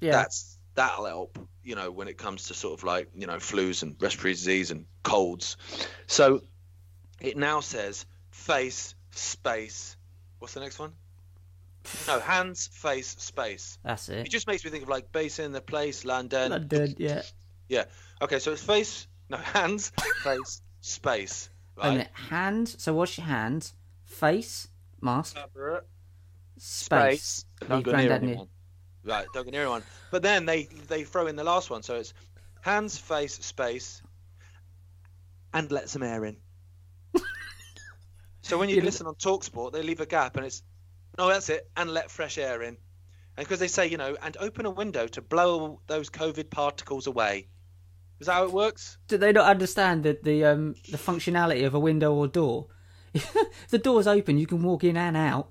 [0.00, 0.12] Yeah.
[0.12, 1.38] That's that'll help.
[1.64, 4.70] You know, when it comes to sort of like you know flus and respiratory disease
[4.70, 5.56] and colds.
[6.06, 6.42] So
[7.20, 9.96] it now says face space.
[10.38, 10.92] What's the next one?
[12.06, 13.78] No, hands, face, space.
[13.84, 14.30] That's It it.
[14.30, 16.50] just makes me think of like basin, the place, London.
[16.52, 16.94] London.
[16.98, 17.22] Yeah.
[17.68, 17.84] Yeah.
[18.22, 21.50] Okay, so it's face, no hands, face, space.
[21.80, 22.08] And Right.
[22.14, 22.82] hands.
[22.82, 23.74] So wash your hands?
[24.04, 24.68] Face.
[25.00, 25.36] Mask.
[25.36, 25.84] Space.
[26.58, 27.44] Space.
[27.68, 28.48] Don't go near anyone.
[29.04, 29.84] Right, don't go near anyone.
[30.10, 32.12] But then they they throw in the last one, so it's
[32.62, 34.02] hands, face, space,
[35.54, 36.36] and let some air in.
[38.42, 40.62] so when you You- listen on Talksport, they leave a gap, and it's
[41.18, 42.76] no, that's it, and let fresh air in.
[43.36, 47.06] And because they say, you know, and open a window to blow those COVID particles
[47.06, 47.48] away.
[48.20, 48.98] Is that how it works?
[49.06, 52.66] Do they not understand that the um the functionality of a window or door?
[53.14, 53.34] if
[53.70, 55.50] the door's open, you can walk in and out.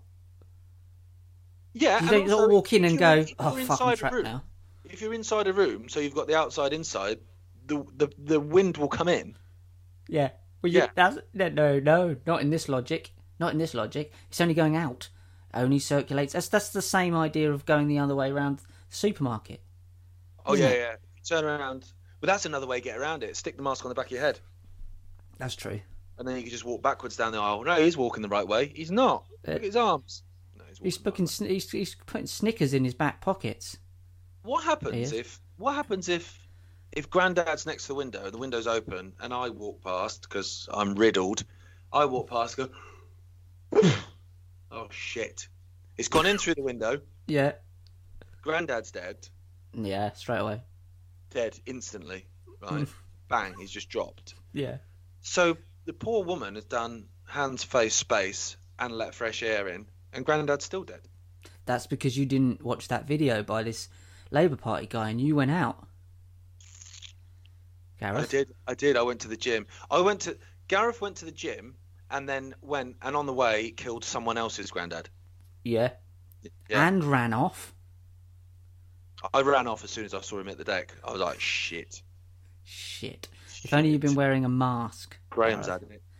[1.73, 2.03] Yeah.
[2.03, 4.23] You don't also, not walk in and go, "Oh fuck, I'm inside a trapped room-
[4.23, 4.43] now."
[4.86, 7.19] If you're inside a room, so you've got the outside inside,
[7.65, 9.38] the the, the wind will come in.
[10.08, 10.32] Yeah.
[10.62, 11.15] Well, you, Yeah.
[11.34, 13.12] No, no, not in this logic.
[13.39, 14.12] Not in this logic.
[14.30, 15.10] It's only going out.
[15.57, 16.33] Only circulates.
[16.33, 19.61] That's that's the same idea of going the other way around the supermarket.
[20.45, 20.77] Oh yeah, it?
[20.79, 20.95] yeah.
[21.27, 21.85] Turn around.
[22.19, 23.35] But that's another way to get around it.
[23.35, 24.39] Stick the mask on the back of your head,
[25.37, 25.79] That's true.
[26.17, 27.63] and then you can just walk backwards down the aisle.
[27.63, 28.67] No, he's walking the right way.
[28.75, 29.25] He's not.
[29.47, 30.23] Uh, Look at his arms.
[30.57, 33.77] No, he's, He's sn- He's, he's putting Snickers in his back pockets.
[34.43, 35.39] What happens if?
[35.57, 36.47] What happens if?
[36.91, 40.95] If Grandad's next to the window, the window's open, and I walk past because I'm
[40.95, 41.43] riddled.
[41.91, 42.69] I walk past, go.
[44.71, 45.47] Oh shit!
[45.97, 47.01] It's gone in through the window.
[47.27, 47.53] Yeah.
[48.41, 49.27] Grandad's dead.
[49.73, 50.13] Yeah.
[50.13, 50.62] Straight away.
[51.30, 52.25] dead instantly.
[52.62, 52.88] Right,
[53.27, 54.34] bang, he's just dropped.
[54.53, 54.77] Yeah.
[55.21, 60.25] So the poor woman has done hands, face, space, and let fresh air in, and
[60.25, 61.01] Grandad's still dead.
[61.65, 63.89] That's because you didn't watch that video by this
[64.32, 65.86] Labour Party guy and you went out.
[67.99, 68.95] Gareth, I did, I did.
[68.95, 69.65] I went to the gym.
[69.89, 71.75] I went to Gareth went to the gym,
[72.09, 75.09] and then went and on the way killed someone else's granddad.
[75.63, 75.91] Yeah.
[76.69, 76.87] Yeah.
[76.87, 77.73] And ran off.
[79.33, 80.93] I ran off as soon as I saw him at the deck.
[81.03, 82.01] I was like, shit.
[82.63, 83.27] Shit.
[83.63, 85.17] If only you'd been wearing a mask.
[85.29, 85.83] Graham's Gareth.
[85.83, 86.03] adding it.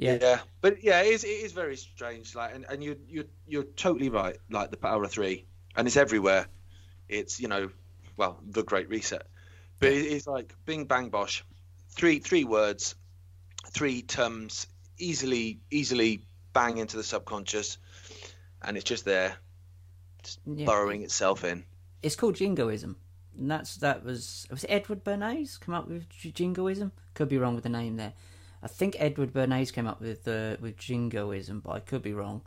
[0.00, 0.18] Yeah.
[0.20, 2.32] Yeah, but yeah, it is, it is very strange.
[2.36, 4.36] Like, and, and you you you're totally right.
[4.48, 6.46] Like the power of three, and it's everywhere.
[7.08, 7.70] It's you know,
[8.16, 9.26] well, the Great Reset,
[9.80, 11.44] but it, it's like Bing Bang Bosh,
[11.90, 12.94] three three words,
[13.78, 14.66] three terms,
[14.98, 17.78] easily easily bang into the subconscious,
[18.62, 19.36] and it's just there,
[20.24, 20.66] just Yeah.
[20.66, 21.64] burrowing itself in.
[22.02, 22.96] It's called jingoism.
[23.38, 26.90] And that's that was was it Edward Bernays come up with jingoism?
[27.14, 28.14] Could be wrong with the name there.
[28.60, 32.42] I think Edward Bernays came up with uh, with jingoism, but I could be wrong.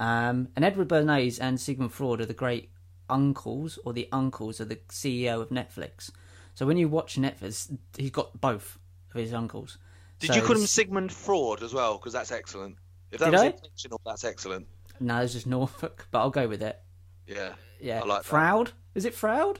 [0.00, 2.70] Um, and Edward Bernays and Sigmund Freud are the great
[3.08, 6.10] uncles or the uncles of the CEO of Netflix.
[6.54, 8.78] So when you watch Netflix, he's got both
[9.14, 9.78] of his uncles.
[10.22, 11.98] Did So you call him Sigmund Fraud as well?
[11.98, 12.76] Because that's excellent.
[13.10, 13.46] If that Did was I?
[13.46, 14.66] intentional, that's excellent.
[15.00, 16.80] No, it's just Norfolk, but I'll go with it.
[17.26, 17.54] Yeah.
[17.80, 18.72] Yeah, I like that.
[18.94, 19.58] Is it Froud?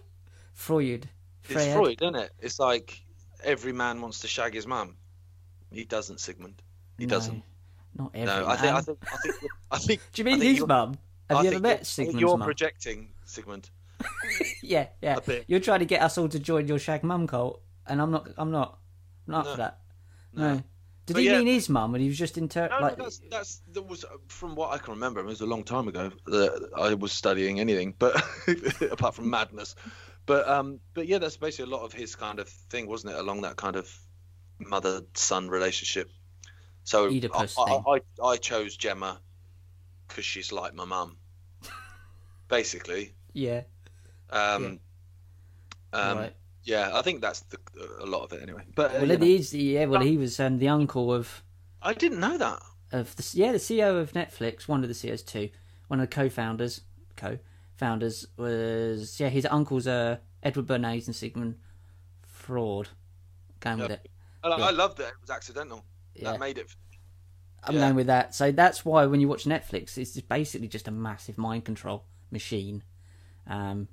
[0.54, 1.08] Freud.
[1.44, 1.74] It's Fred.
[1.74, 2.30] Freud, isn't it?
[2.38, 3.02] It's like
[3.42, 4.96] every man wants to shag his mum.
[5.72, 6.62] He doesn't, Sigmund.
[6.96, 7.42] He No, doesn't.
[7.96, 9.34] Not every No, I think, I think, I think,
[9.72, 10.00] I think.
[10.12, 10.96] Do you mean his mum?
[11.28, 12.46] Have I you ever met you're- I think Sigmund's You're mum?
[12.46, 13.70] projecting, Sigmund.
[14.62, 15.18] Yeah, yeah.
[15.48, 18.28] You're trying to get us all to join your shag mum cult, and I'm not.
[18.38, 18.78] I'm not.
[19.26, 19.50] I'm not No.
[19.50, 19.78] for that.
[20.34, 20.62] No.
[21.04, 22.68] Did But he yeah- mean his mum, and he was just inter?
[22.68, 25.20] No, like, no, that's that's that was from what I can remember.
[25.20, 28.22] It was a long time ago that I was studying anything, but
[28.90, 29.74] apart from madness.
[30.26, 33.18] But um, but yeah, that's basically a lot of his kind of thing, wasn't it?
[33.18, 33.92] Along that kind of
[34.60, 36.08] mother-son relationship.
[36.84, 37.48] So I.
[37.58, 39.20] I, I, I chose Gemma
[40.06, 41.16] because she's like my mum,
[42.48, 43.14] basically.
[43.32, 43.62] yeah.
[44.30, 44.80] Um,
[45.92, 46.32] um, right.
[46.64, 47.58] Yeah, I think that's the,
[48.00, 48.62] a lot of it anyway.
[48.74, 49.54] But uh, Well, it is.
[49.54, 49.86] Yeah.
[49.86, 51.42] Well, he was um, the uncle of
[51.82, 52.60] I didn't know that.
[52.92, 54.68] of the yeah the CEO of Netflix.
[54.68, 55.50] One of the CEOs too.
[55.88, 56.82] One of the co-founders.
[57.16, 59.28] Co-founders was yeah.
[59.28, 61.56] His uncles are Edward Bernays and Sigmund
[62.22, 62.88] Freud.
[63.60, 64.08] Going with it.
[64.44, 64.64] I, Yeah.
[64.66, 65.84] I loved that it was accidental.
[66.14, 66.32] Yeah.
[66.32, 66.66] That made it.
[67.64, 67.80] I'm Yeah.
[67.82, 68.34] going with that.
[68.34, 72.82] So that's why when you watch Netflix, it's basically just a massive mind control machine.
[73.46, 73.86] Um,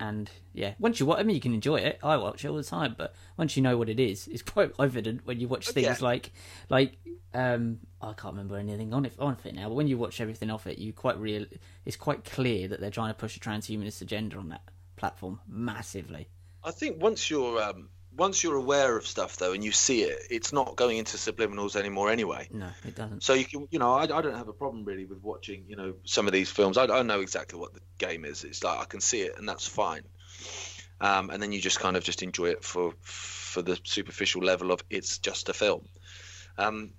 [0.00, 1.98] and yeah, once you watch, I mean, you can enjoy it.
[2.02, 4.72] I watch it all the time, but once you know what it is, it's quite
[4.78, 5.96] evident when you watch things Yeah.
[6.00, 6.32] like,
[6.68, 6.98] like,
[7.34, 9.68] um, I can't remember anything on it on it now.
[9.68, 11.44] But when you watch everything off it, you quite real.
[11.84, 14.62] It's quite clear that they're trying to push a transhumanist agenda on that
[14.96, 16.28] platform massively.
[16.64, 20.18] I think once you're um, once you're aware of stuff though, and you see it,
[20.28, 22.48] it's not going into subliminals anymore anyway.
[22.52, 23.22] No, it doesn't.
[23.22, 25.76] So you can, you know, I, I don't have a problem really with watching, you
[25.76, 26.76] know, some of these films.
[26.76, 28.42] I, I know exactly what the game is.
[28.42, 30.02] It's like I can see it, and that's fine.
[31.00, 34.72] Um, and then you just kind of just enjoy it for for the superficial level
[34.72, 35.86] of it's just a film.
[36.58, 36.92] Um,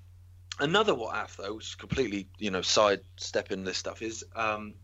[0.58, 4.76] another what I have though, which is completely, you know, sidestepping this stuff is um,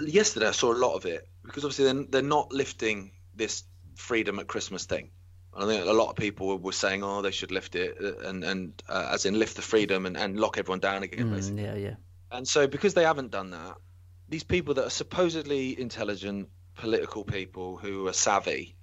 [0.00, 3.64] yesterday I saw a lot of it because obviously they're, they're not lifting this
[3.98, 5.10] freedom at Christmas thing.
[5.54, 8.44] I think a lot of people were saying, "Oh, they should lift it," uh, and
[8.44, 11.62] and uh, as in lift the freedom and, and lock everyone down again, basically.
[11.62, 11.94] Mm, yeah, yeah.
[12.30, 13.76] And so, because they haven't done that,
[14.28, 18.76] these people that are supposedly intelligent, political people who are savvy,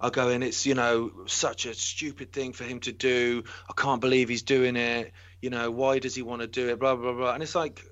[0.00, 3.44] are going, "It's you know such a stupid thing for him to do.
[3.68, 5.12] I can't believe he's doing it.
[5.42, 6.78] You know, why does he want to do it?
[6.78, 7.84] Blah blah blah." And it's like,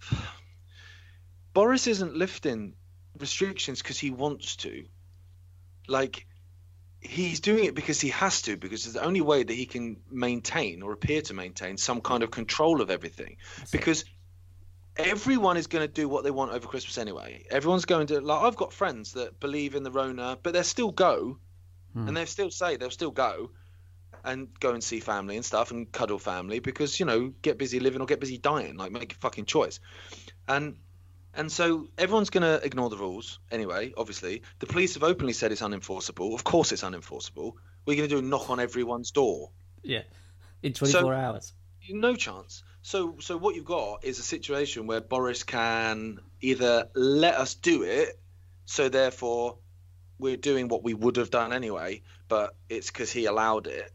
[1.52, 2.76] Boris isn't lifting
[3.18, 4.84] restrictions because he wants to.
[5.88, 6.26] Like,
[7.00, 9.96] he's doing it because he has to, because it's the only way that he can
[10.10, 13.36] maintain or appear to maintain some kind of control of everything.
[13.72, 14.04] because
[14.98, 17.44] everyone is going to do what they want over Christmas anyway.
[17.50, 18.42] Everyone's going to like.
[18.42, 21.38] I've got friends that believe in the Rona, but they still go,
[21.92, 22.08] hmm.
[22.08, 23.50] and they still say they'll still go,
[24.24, 27.80] and go and see family and stuff and cuddle family because you know get busy
[27.80, 28.76] living or get busy dying.
[28.76, 29.80] Like make a fucking choice,
[30.46, 30.76] and.
[31.38, 34.42] And so everyone's going to ignore the rules anyway, obviously.
[34.58, 36.34] The police have openly said it's unenforceable.
[36.34, 37.52] Of course it's unenforceable.
[37.86, 39.52] We're going to do a knock on everyone's door.
[39.84, 40.02] Yeah.
[40.64, 41.54] In 24 hours.
[41.90, 42.64] No chance.
[42.82, 47.84] So, so what you've got is a situation where Boris can either let us do
[47.84, 48.18] it,
[48.66, 49.58] so therefore
[50.18, 53.92] we're doing what we would have done anyway, but it's because he allowed it,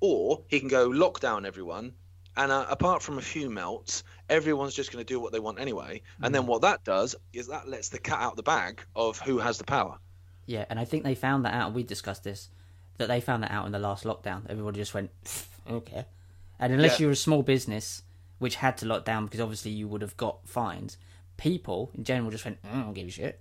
[0.00, 1.92] or he can go lock down everyone,
[2.36, 5.58] and uh, apart from a few melts, everyone's just going to do what they want
[5.58, 6.02] anyway.
[6.22, 9.38] And then what that does is that lets the cat out the bag of who
[9.38, 9.98] has the power.
[10.46, 11.74] Yeah, and I think they found that out.
[11.74, 12.50] We discussed this
[12.98, 14.42] that they found that out in the last lockdown.
[14.48, 15.10] Everybody just went,
[15.70, 16.04] okay.
[16.58, 17.04] And unless Yeah.
[17.04, 18.02] you're a small business
[18.38, 20.96] which had to lock down because obviously you would have got fines,
[21.36, 23.40] people in general just went, "Mm, I don't give a shit.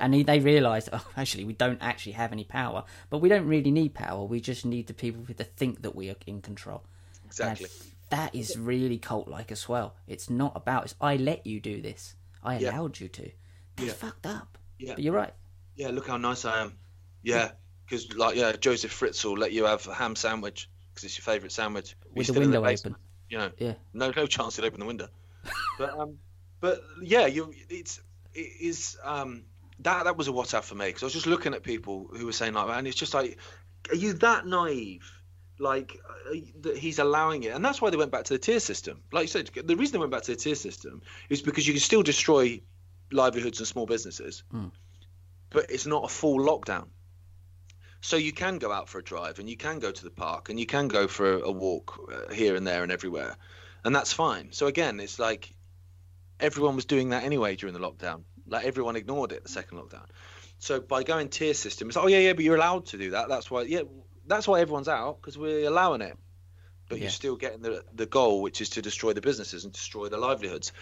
[0.00, 3.70] And they realised, oh, actually, we don't actually have any power, but we don't really
[3.70, 4.22] need power.
[4.24, 6.84] We just need the people to think that we are in control.
[7.24, 7.66] Exactly.
[8.10, 9.94] Th- that is really cult-like as well.
[10.06, 12.14] It's not about it's I let you do this.
[12.42, 12.70] I Yeah.
[12.76, 13.30] allowed you to.
[13.76, 13.94] That's Yeah.
[13.94, 14.58] fucked up.
[14.78, 14.94] Yeah.
[14.94, 15.34] But you're right.
[15.76, 16.78] Yeah, look how nice I am.
[17.22, 17.52] Yeah,
[17.84, 21.52] because like yeah, Josef Fritzl let you have a ham sandwich because it's your favourite
[21.52, 23.04] sandwich With the window basement, open.
[23.28, 23.74] You know, Yeah.
[23.92, 25.08] no no chance he'd open the window.
[25.78, 26.18] but um,
[26.60, 28.00] but yeah, you it's
[28.34, 29.44] it is um
[29.80, 32.26] that that was a WhatsApp for me because I was just looking at people who
[32.26, 33.38] were saying like, and it's just like,
[33.90, 35.08] are you that naive?
[35.60, 38.60] Like uh, that he's allowing it, and that's why they went back to the tier
[38.60, 39.02] system.
[39.12, 41.72] Like you said, the reason they went back to the tier system is because you
[41.74, 42.60] can still destroy
[43.10, 44.44] livelihoods and small businesses,
[45.50, 46.86] but it's not a full lockdown.
[48.00, 50.50] So you can go out for a drive and you can go to the park
[50.50, 53.36] and you can go for a walk uh, here and there and everywhere.
[53.84, 54.52] And that's fine.
[54.52, 55.52] So again, it's like
[56.38, 58.22] everyone was doing that anyway during the lockdown.
[58.46, 60.06] Like everyone ignored it the second lockdown.
[60.60, 63.10] So by going tier system, it's like, oh yeah yeah, but you're allowed to do
[63.10, 63.28] that.
[63.28, 63.82] That's why yeah,
[64.28, 66.16] that's why everyone's out because we're allowing it.
[66.88, 67.04] But Yeah.
[67.04, 70.18] you're still getting the the goal, which is to destroy the businesses and destroy the
[70.18, 70.72] livelihoods.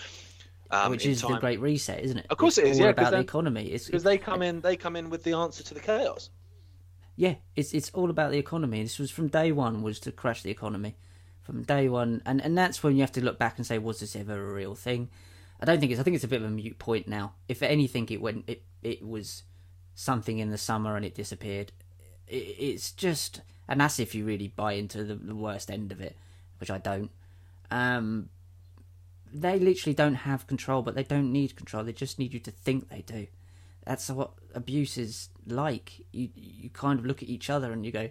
[0.70, 2.26] Um, Which is the Great Reset, isn't it?
[2.28, 3.66] Of course It's it is, all yeah, about the economy.
[3.66, 6.30] It's because they come in they come in with the answer to the chaos.
[7.14, 8.82] Yeah, it's it's all about the economy.
[8.82, 10.96] This was from day one was to crash the economy,
[11.40, 14.00] from day one, and and that's when you have to look back and say, was
[14.00, 15.08] this ever a real thing?
[15.60, 16.00] I don't think it's.
[16.00, 17.34] I think it's a bit of a mute point now.
[17.48, 18.44] If anything, it went.
[18.48, 19.44] It it was
[19.94, 21.72] something in the summer and it disappeared.
[22.28, 26.00] It, it's just, and that's if you really buy into the, the worst end of
[26.00, 26.16] it,
[26.58, 27.10] which I don't.
[27.70, 28.30] Um,
[29.32, 31.84] they literally don't have control, but they don't need control.
[31.84, 33.26] They just need you to think they do.
[33.84, 36.04] That's what abuse is like.
[36.12, 38.10] You you kind of look at each other and you go,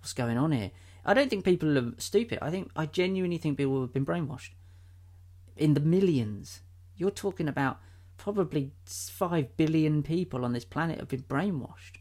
[0.00, 0.70] "What's going on here?"
[1.04, 2.38] I don't think people are stupid.
[2.40, 4.50] I think I genuinely think people have been brainwashed
[5.56, 6.60] in the millions.
[6.96, 7.78] You're talking about
[8.16, 11.99] probably five billion people on this planet have been brainwashed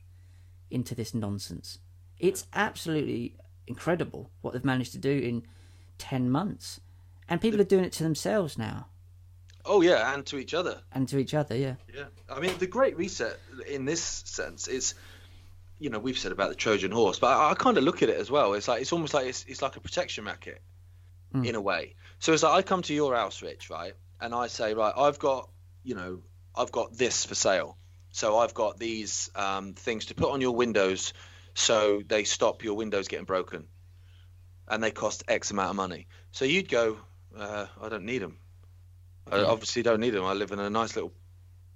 [0.71, 1.79] into this nonsense.
[2.19, 3.35] It's absolutely
[3.67, 5.43] incredible what they've managed to do in
[5.97, 6.79] ten months,
[7.27, 8.87] and people are doing it to themselves now
[9.65, 10.81] Oh yeah, and to each other.
[10.93, 11.55] and to each other.
[11.55, 14.95] Yeah, Yeah, I mean the Great Reset in this sense is,
[15.79, 18.09] you know, we've said about the Trojan horse, but I, I kind of look at
[18.09, 18.53] it as well.
[18.53, 20.61] It's like it's almost like it's, it's like a protection racket,
[21.33, 21.45] Mm.
[21.45, 21.93] in a way.
[22.17, 25.19] So it's like I come to your house, Rich, right, and I say, right, I've
[25.19, 25.47] got,
[25.83, 26.21] you know,
[26.55, 27.77] I've got this for sale.
[28.11, 31.13] So I've got these um, things to put on your windows,
[31.53, 33.67] so they stop your windows getting broken,
[34.67, 36.07] and they cost X amount of money.
[36.31, 36.97] So you'd go,
[37.37, 38.37] uh, I don't need them.
[39.31, 40.25] I obviously don't need them.
[40.25, 41.13] I live in a nice little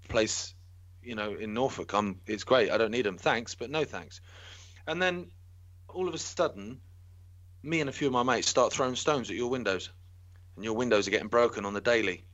[0.09, 0.55] place,
[1.03, 1.93] you know, in Norfolk.
[1.93, 2.71] I'm, it's great.
[2.71, 3.17] I don't need them.
[3.17, 4.21] Thanks, but no thanks.
[4.88, 5.27] And then
[5.88, 6.81] all of a sudden,
[7.61, 9.91] me and a few of my mates start throwing stones at your windows,
[10.55, 12.25] and your windows are getting broken on the daily,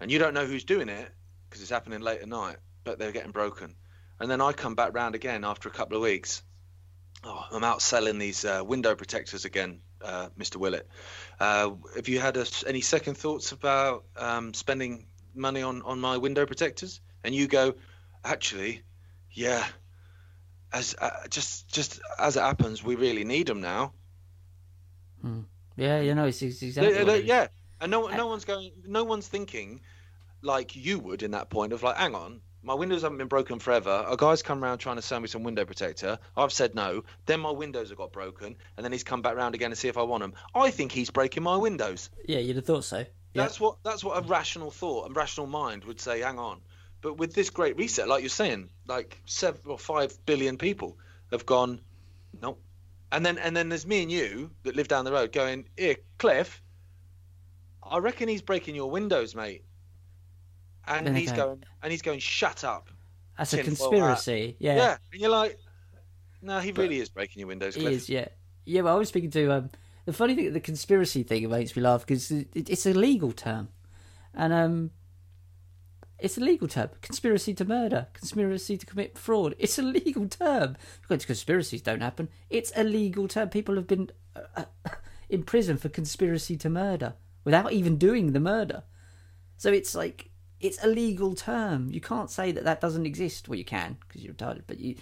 [0.00, 1.10] and you don't know who's doing it
[1.48, 2.56] because it's happening late at night,
[2.88, 3.74] but they're getting broken.
[4.18, 6.42] And then I come back round again after a couple of weeks.
[7.22, 10.56] Oh, I'm out selling these uh, window protectors again, uh, Mr.
[10.56, 10.88] Willett.
[11.38, 16.16] Uh, have you had a, any second thoughts about um, spending money on, on my
[16.16, 17.02] window protectors?
[17.22, 17.74] And you go,
[18.24, 18.80] actually,
[19.32, 19.66] yeah.
[20.72, 23.92] As uh, just just as it happens, we really need them now.
[25.76, 27.48] yeah, you know, it's, it's exactly yeah.
[27.82, 29.80] And no no one's going, no one's thinking
[30.42, 33.58] like you would in that point of like, hang on, my windows haven't been broken
[33.58, 34.04] forever.
[34.06, 36.18] A guy's come around trying to sell me some window protector.
[36.36, 37.02] I've said no.
[37.24, 39.88] Then my windows have got broken, and then he's come back round again to see
[39.88, 40.34] if I want them.
[40.54, 42.10] I think he's breaking my windows.
[42.26, 42.98] Yeah, you'd have thought so.
[42.98, 43.06] Yeah.
[43.32, 46.20] That's what that's what a rational thought, a rational mind would say.
[46.20, 46.60] Hang on,
[47.00, 50.98] but with this great reset, like you're saying, like seven or five billion people
[51.30, 51.80] have gone,
[52.42, 52.62] nope.
[53.10, 55.96] And then and then there's me and you that live down the road going, here,
[56.18, 56.62] Cliff.
[57.82, 59.64] I reckon he's breaking your windows, mate.
[60.88, 62.88] And Then he's go- going and he's going, shut up.
[63.36, 64.56] That's a conspiracy.
[64.58, 64.96] Yeah, Yeah.
[65.12, 65.58] And you're like,
[66.42, 67.92] no, he really is breaking your windows, Cliff.
[67.92, 68.28] is, yeah.
[68.64, 69.70] Yeah, but I was speaking to um
[70.08, 73.68] the funny thing, the conspiracy thing makes me laugh because it, it's a legal term,
[74.34, 74.90] and um,
[76.18, 76.88] it's a legal term.
[77.02, 79.54] Conspiracy to murder, conspiracy to commit fraud.
[79.58, 80.76] It's a legal term.
[81.02, 82.30] Because conspiracies don't happen.
[82.48, 83.50] It's a legal term.
[83.50, 84.90] People have been uh, uh,
[85.28, 87.12] in prison for conspiracy to murder
[87.44, 88.84] without even doing the murder.
[89.58, 90.27] So it's like
[90.60, 91.90] it's a legal term.
[91.90, 93.48] You can't say that that doesn't exist.
[93.48, 94.96] Well, you can because you're retarded, but you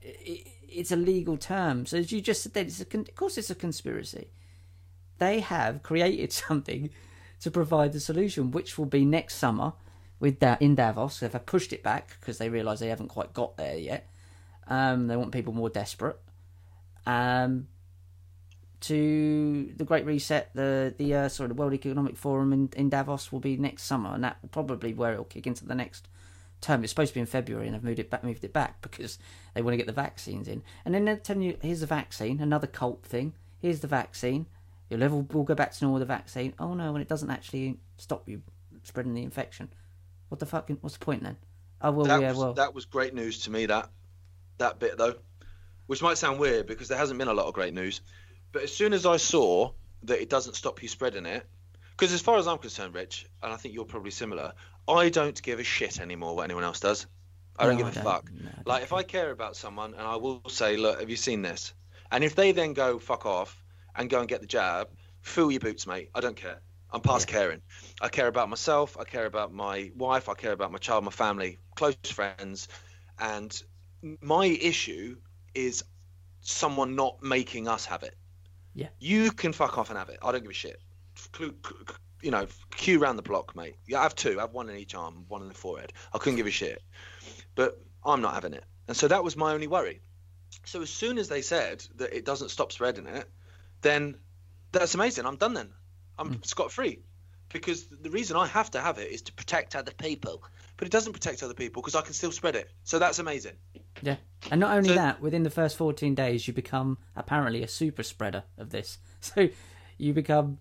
[0.00, 1.86] it, it's a legal term.
[1.86, 4.28] So as you just said, it's a, con- of course it's a conspiracy.
[5.18, 6.90] They have created something
[7.40, 9.74] to provide the solution, which will be next summer
[10.18, 11.20] with that in Davos.
[11.20, 14.08] They've pushed it back because they realise they haven't quite got there yet.
[14.68, 16.18] Um, they want people more desperate.
[17.06, 17.68] Um,
[18.82, 23.32] to the Great Reset, the the uh, sort of World Economic Forum in, in Davos
[23.32, 26.08] will be next summer, and that will probably where it'll kick into the next
[26.60, 26.82] term.
[26.82, 29.18] It's supposed to be in February, and they've moved it back, moved it back because
[29.54, 30.62] they want to get the vaccines in.
[30.84, 33.34] And then they're telling you, here's the vaccine, another cult thing.
[33.60, 34.46] Here's the vaccine.
[34.90, 36.54] Your level will go back to normal with the vaccine.
[36.58, 38.42] Oh no, and it doesn't actually stop you
[38.82, 39.68] spreading the infection.
[40.28, 40.70] What the fuck?
[40.80, 41.36] What's the point then?
[41.80, 43.66] Oh well, that yeah, was well, that was great news to me.
[43.66, 43.90] That
[44.58, 45.14] that bit though,
[45.86, 48.00] which might sound weird because there hasn't been a lot of great news,
[48.52, 49.72] but as soon as I saw
[50.04, 51.46] that it doesn't stop you spreading it,
[51.90, 54.52] because as far as I'm concerned, Rich, and I think you're probably similar,
[54.86, 57.06] I don't give a shit anymore what anyone else does.
[57.58, 58.04] I don't give a I don't.
[58.04, 58.30] fuck.
[58.32, 61.42] No, like if I care about someone and I will say, look, have you seen
[61.42, 61.72] this?
[62.10, 64.90] And if they then go fuck off and go and get the jab,
[65.22, 66.10] fill your boots, mate.
[66.14, 66.60] I don't care.
[66.90, 67.62] I'm past caring.
[68.00, 68.96] I care about myself.
[68.98, 70.28] I care about my wife.
[70.28, 72.68] I care about my child, my family, close friends.
[73.18, 73.60] And
[74.20, 75.16] my issue
[75.54, 75.82] is
[76.42, 78.14] someone not making us have it.
[78.76, 78.88] Yeah.
[78.98, 80.18] You can fuck off and have it.
[80.22, 80.80] I don't give a shit.
[82.22, 83.76] You know, queue round the block, mate.
[83.88, 84.38] Yeah, I have two.
[84.38, 85.94] I have one in each arm, one in the forehead.
[86.12, 86.82] I couldn't give a shit.
[87.54, 88.64] But I'm not having it.
[88.86, 90.02] And so that was my only worry.
[90.66, 93.28] So as soon as they said that it doesn't stop spreading it,
[93.80, 94.16] then
[94.72, 95.24] that's amazing.
[95.24, 95.70] I'm done then.
[96.18, 96.42] I'm hmm.
[96.42, 97.00] scot free.
[97.50, 100.42] Because the reason I have to have it is to protect other people.
[100.76, 102.70] But it doesn't protect other people because I can still spread it.
[102.84, 103.54] So that's amazing.
[104.02, 104.16] Yeah.
[104.50, 108.02] And not only So- that, within the first 14 days, you become apparently a super
[108.02, 108.98] spreader of this.
[109.20, 109.48] So
[109.98, 110.58] you become,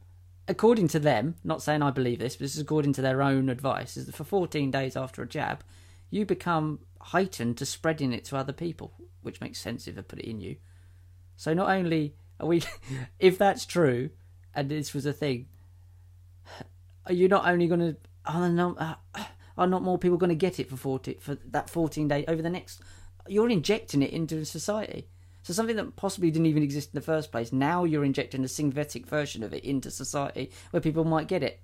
[0.48, 3.50] according to them, not saying I believe this, but this is according to their own
[3.50, 5.64] advice, is that for 14 days after a jab,
[6.10, 10.20] you become heightened to spreading it to other people, which makes sense if they put
[10.20, 10.56] it in you.
[11.36, 12.64] So not only are we,
[13.20, 14.10] if that's true,
[14.54, 15.48] and this was a thing,
[17.06, 18.96] are you not only going to, are not, uh,
[19.58, 22.42] are not more people going to get it for 40, for that fourteen day over
[22.42, 22.82] the next,
[23.28, 25.08] you're injecting it into society.
[25.44, 28.48] So something that possibly didn't even exist in the first place, now you're injecting a
[28.48, 31.62] synthetic version of it into society where people might get it.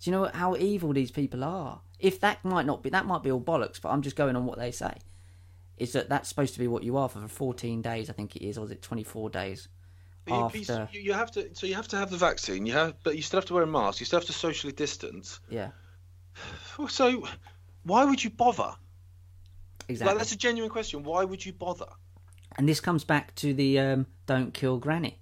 [0.00, 1.80] Do you know how evil these people are?
[1.98, 4.46] If that might not be, that might be all bollocks, but I'm just going on
[4.46, 4.94] what they say.
[5.76, 8.44] Is that that's supposed to be what you are for 14 days, I think it
[8.46, 9.68] is, or is it 24 days?
[10.24, 10.88] But you, but you- After.
[10.92, 12.64] you, you have to, so you have to have the vaccine.
[12.66, 14.00] You have, but you still have to wear a mask.
[14.00, 15.40] You still have to socially distance.
[15.50, 15.70] Yeah,
[16.88, 17.26] So,
[17.82, 18.74] why would you bother?
[19.88, 20.12] exactly.
[20.14, 21.02] Like that's a genuine question.
[21.02, 21.86] Why would you bother?
[22.56, 25.18] And this comes back to the um, don't kill granny.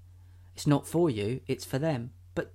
[0.55, 2.11] It's not for you, it's for them.
[2.35, 2.53] But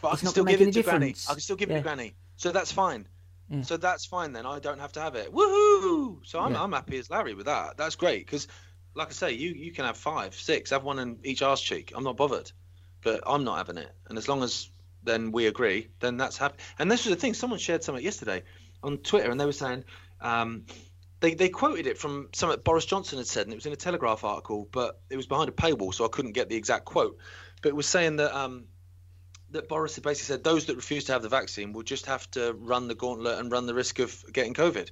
[0.00, 0.98] But I can not still give it to any Granny.
[1.06, 1.28] difference.
[1.28, 2.14] I can still give it to Granny.
[2.36, 3.06] So that's fine.
[3.48, 3.62] Yeah.
[3.62, 4.44] So that's fine then.
[4.46, 5.32] I don't have to have it.
[5.32, 6.18] Woohoo!
[6.24, 6.62] So I'm, Yeah.
[6.62, 7.76] I'm happy as Larry with that.
[7.76, 8.48] That's great because,
[8.94, 11.92] like I say, you you can have five, six, have one in each arse cheek.
[11.94, 12.50] I'm not bothered,
[13.02, 13.92] but I'm not having it.
[14.08, 14.68] And as long as
[15.06, 16.58] then we agree, then that's happy.
[16.78, 17.34] And this was the thing.
[17.34, 18.42] Someone shared something yesterday
[18.82, 19.84] on Twitter, and they were saying.
[20.20, 20.64] Um,
[21.20, 23.76] they, they quoted it from something Boris Johnson had said, and it was in a
[23.76, 27.16] Telegraph article, but it was behind a paywall, so I couldn't get the exact quote.
[27.62, 28.66] But it was saying that um,
[29.50, 32.30] that Boris had basically said those that refuse to have the vaccine will just have
[32.32, 34.90] to run the gauntlet and run the risk of getting COVID.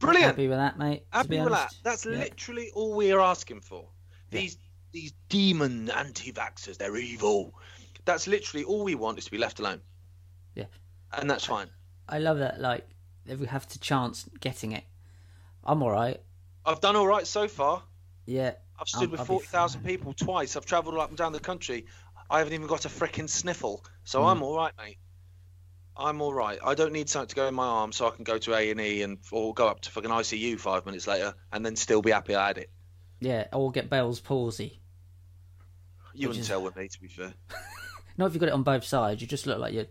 [0.00, 0.26] Brilliant.
[0.26, 1.04] happy with that, mate.
[1.12, 1.74] Happy with that.
[1.82, 2.18] That's Yeah.
[2.18, 3.88] literally all we are asking for.
[4.30, 4.40] Yeah.
[4.40, 4.58] These
[4.90, 7.54] these demon anti-vaxxers, they're evil.
[8.08, 9.82] That's literally all we want is to be left alone.
[10.54, 10.64] Yeah.
[11.12, 11.68] And that's fine.
[12.08, 12.58] I love that.
[12.58, 12.88] Like,
[13.26, 14.84] if we have to chance getting it,
[15.62, 16.18] I'm all right.
[16.64, 17.82] I've done all right so far.
[18.24, 20.56] Yeah, I've stood I'll- with 40,000 people twice.
[20.56, 21.84] I've travelled up and down the country.
[22.30, 23.84] I haven't even got a frickin' sniffle.
[24.04, 24.32] So Mm.
[24.32, 24.98] I'm all right, mate.
[25.94, 26.58] I'm all right.
[26.64, 29.02] I don't need something to go in my arm so I can go to A&E
[29.02, 32.34] and or go up to fucking ICU five minutes later and then still be happy
[32.34, 32.70] I had it.
[33.20, 33.48] yeah.
[33.52, 34.80] Or get Bell's palsy.
[36.14, 37.34] You wouldn't is- tell with me, to be fair.
[38.18, 39.22] Not if you've got it on both sides.
[39.22, 39.86] You just look like you're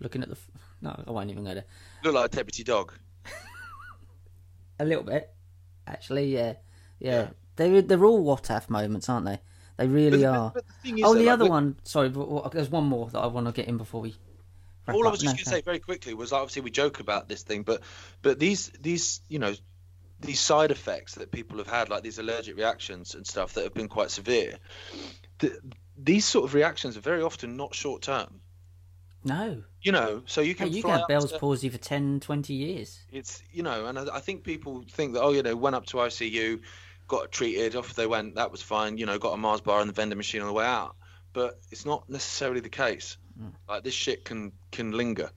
[0.00, 0.36] looking at the.
[0.36, 0.50] F-
[0.80, 1.64] no, I won't even go there.
[2.04, 2.92] Look like a deputy dog.
[4.78, 5.30] A little bit,
[5.86, 6.32] actually.
[6.32, 6.54] Yeah,
[6.98, 7.12] yeah.
[7.12, 7.28] Yeah.
[7.56, 9.40] They're they're all what if moments, aren't they?
[9.78, 10.50] They really But- are.
[10.54, 11.76] but the oh, though, the like, other one.
[11.84, 14.14] Sorry, but, there's one more that I want to get in before we.
[14.88, 15.56] all I was just No, going to no.
[15.56, 17.82] say very quickly was like, obviously we joke about this thing, but
[18.22, 19.54] but these these you know
[20.20, 23.74] these side effects that people have had, like these allergic reactions and stuff that have
[23.74, 24.58] been quite severe.
[25.38, 25.52] th
[25.98, 28.40] these sort of reactions are very often not short term.
[29.24, 31.78] No, You know, so you hey, can you fly can have Bell's to- palsy for
[31.78, 33.00] 10, 20 years.
[33.10, 35.86] It's you know, and I, I think people think that oh, you know, went up
[35.86, 36.60] to ICU,
[37.08, 38.98] got treated, off they went, that was fine.
[38.98, 40.94] You know, got a Mars bar and the vending machine on the way out.
[41.32, 43.16] But it's not necessarily the case.
[43.40, 43.52] Mm.
[43.68, 45.30] Like this shit can can linger.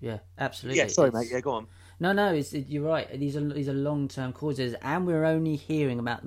[0.00, 0.78] Yeah, absolutely.
[0.78, 1.32] Yeah, sorry, It's- mate.
[1.32, 1.66] Yeah, go on.
[2.00, 3.08] No, no, it's, it, you're right.
[3.18, 6.22] These are these are long term causes, and we're only hearing about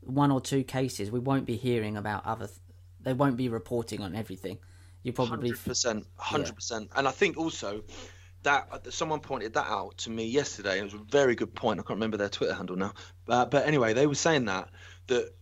[0.00, 1.10] one or two cases.
[1.12, 2.48] We won't be hearing about other.
[3.08, 4.58] Th- they won't be reporting on everything.
[5.02, 6.90] You probably Hundred percent, hundred percent.
[6.96, 7.82] And I think also
[8.42, 10.78] that uh, someone pointed that out to me yesterday.
[10.78, 11.80] It was a very good point.
[11.80, 12.92] I can't remember their Twitter handle now,
[13.28, 14.68] uh, but anyway, they were saying that
[15.06, 15.32] that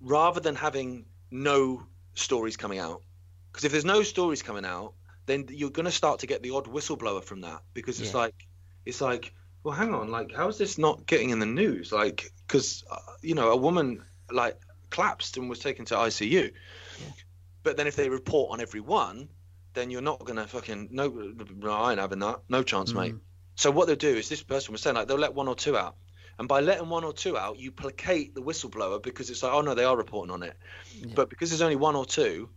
[0.00, 1.82] rather than having no
[2.14, 3.02] stories coming out,
[3.50, 4.94] because if there's no stories coming out,
[5.26, 8.20] then you're going to start to get the odd whistleblower from that because it's Yeah.
[8.20, 8.46] like
[8.84, 9.32] it's like
[9.62, 12.96] well hang on like how is this not getting in the news like because uh,
[13.22, 14.58] you know a woman like
[14.90, 16.52] collapsed and was taken to ICU
[17.62, 19.28] but then if they report on every one
[19.74, 22.98] then you're not gonna fucking no no, I ain't having that no chance hmm.
[22.98, 23.14] mate
[23.54, 25.76] so what they'll do is this person was saying like they'll let one or two
[25.76, 25.96] out
[26.38, 29.60] and by letting one or two out you placate the whistleblower because it's like oh
[29.60, 30.56] no they are reporting on it
[31.14, 32.48] but because there's only one or two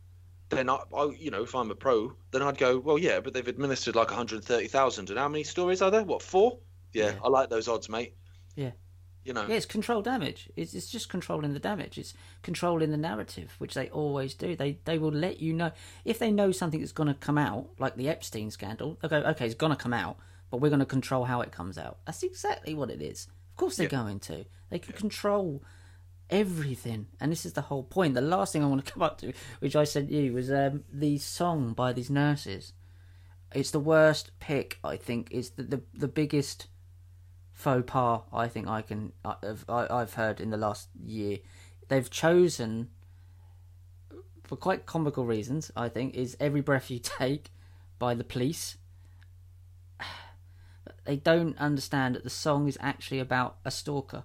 [0.49, 3.33] then I, I, you know, if I'm a pro, then I'd go, well, yeah, but
[3.33, 5.09] they've administered like 130,000.
[5.09, 6.03] And how many stories are there?
[6.03, 6.59] What, four?
[6.93, 7.19] Yeah, Yeah.
[7.23, 8.13] I like those odds, mate.
[8.55, 8.71] Yeah.
[9.25, 10.49] You know, Yeah, it's control damage.
[10.55, 11.97] It's, it's just controlling the damage.
[11.97, 12.13] It's
[12.43, 14.55] controlling the narrative, which they always do.
[14.55, 15.71] They they will let you know
[16.05, 18.97] if they know something that's going to come out, like the Epstein scandal.
[19.01, 20.17] They'll go, okay, it's going to come out,
[20.51, 21.97] but we're going to control how it comes out.
[22.05, 23.27] That's exactly what it is.
[23.51, 24.03] Of course they're Yeah.
[24.03, 24.45] going to.
[24.69, 25.63] They can control
[26.29, 27.07] everything.
[27.19, 28.13] And this is the whole point.
[28.13, 30.83] The last thing I want to come up to, which I sent you, was um,
[30.91, 32.73] the song by these nurses.
[33.53, 35.29] It's the worst pick, I think.
[35.31, 36.67] It's the the, the biggest
[37.55, 41.39] faux pas I think I can I've, I've heard in the last year.
[41.87, 42.89] They've chosen
[44.43, 45.71] for quite comical reasons.
[45.75, 47.49] I think is "Every Breath You Take"
[47.97, 48.77] by the Police.
[51.05, 54.23] They don't understand that the song is actually about a stalker.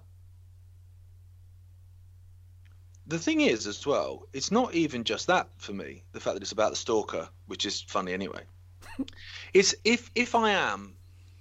[3.05, 6.03] The thing is, as well, it's not even just that for me.
[6.11, 8.43] The fact that it's about the stalker, which is funny anyway.
[9.53, 10.95] it's if if I am,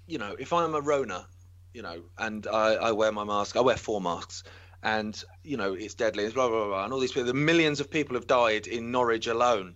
[0.07, 1.27] you know, if I'm a Rona,
[1.73, 4.45] you know, and I, I wear my mask, I wear four masks,
[4.83, 7.81] and you know it's deadly, it's blah blah blah, and all these people, the millions
[7.81, 9.75] of people have died in Norwich alone,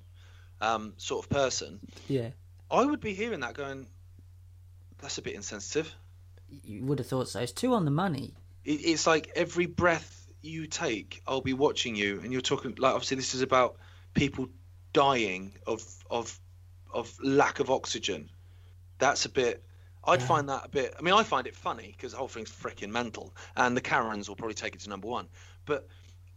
[0.61, 1.81] um, sort of person.
[2.09, 2.31] Yeah,
[2.71, 3.87] I would be hearing that going,
[4.99, 5.95] that's a bit insensitive.
[6.49, 7.41] You would have thought so.
[7.41, 8.35] It's two on the money.
[8.65, 12.95] It, it's like every breath you take, I'll be watching you, and you're talking like
[12.95, 13.77] obviously this is about
[14.15, 14.49] people
[14.93, 16.39] dying of of
[16.93, 18.31] of lack of oxygen.
[18.99, 19.65] That's a bit.
[20.07, 20.27] I'd Yeah.
[20.27, 20.95] find that a bit.
[20.99, 24.29] I mean, I find it funny because the whole thing's freaking mental, and the Karens
[24.29, 25.29] will probably take it to number one.
[25.65, 25.89] But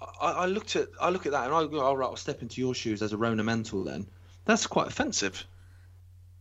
[0.01, 2.41] I, I looked at I look at that, and I go, all right, I'll step
[2.41, 3.83] into your shoes as a Rona mental.
[3.83, 4.07] Then
[4.45, 5.45] that's quite offensive.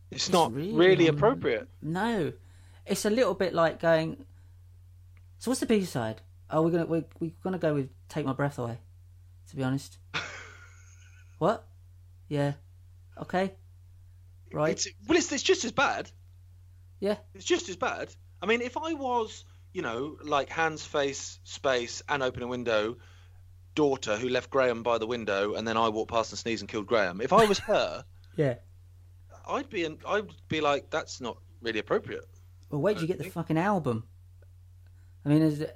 [0.09, 1.67] It's, not really really, appropriate.
[1.81, 2.31] No,
[2.85, 4.25] it's a little bit like going.
[5.39, 6.21] So what's the B side?
[6.49, 8.77] Oh, we're gonna we're, we're gonna go with "Take My Breath Away."
[9.49, 9.97] To be honest,
[11.39, 11.65] what?
[12.29, 12.53] Yeah,
[13.21, 13.53] okay,
[14.51, 14.71] right.
[14.71, 16.09] It's, well, it's, it's just as bad.
[16.99, 18.13] Yeah, It's just as bad.
[18.41, 22.97] I mean, if I was, you know, like hands, face, space, and open a window,
[23.75, 26.69] daughter who left Graham by the window, and then I walked past and sneezed and
[26.69, 27.21] killed Graham.
[27.21, 28.03] If I was her,
[28.35, 28.55] yeah.
[29.47, 32.25] I'd be, in, I'd be like, that's not really appropriate.
[32.69, 34.03] Well, wait till you get the fucking album.
[35.23, 35.75] I mean, is it,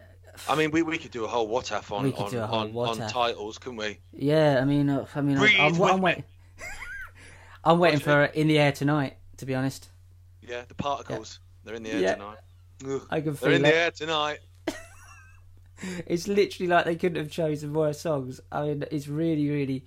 [0.49, 2.79] I mean, we, we could do a whole what if on on, do a whole
[2.79, 3.99] on, on titles, couldn't we?
[4.13, 4.59] yeah.
[4.61, 6.01] I mean, uh, I mean, Breathe I'm, I'm, I'm me.
[6.01, 6.23] waiting.
[7.63, 9.90] I'm waiting Watch for "In the Air Tonight." To be honest,
[10.41, 11.39] Yeah, the particles.
[11.63, 12.13] They're in the air Yeah.
[12.15, 12.37] tonight.
[12.87, 13.07] Ugh.
[13.09, 13.69] I can feel They're in it.
[13.69, 14.39] the air tonight.
[16.05, 18.39] It's literally like they couldn't have chosen worse songs.
[18.51, 19.85] I mean, it's really, really,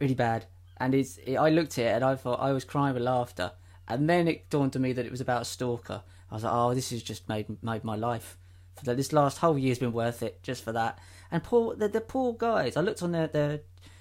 [0.00, 0.46] really bad.
[0.78, 1.18] And it's.
[1.18, 3.52] It, I looked at it and I thought I was crying with laughter.
[3.86, 6.02] And then it dawned on me that it was about a stalker.
[6.30, 8.36] I was like, oh, this has just made made my life.
[8.84, 10.98] For this last whole year's been worth it just for that.
[11.30, 12.76] And poor the, the poor guys.
[12.76, 13.60] I looked on their, their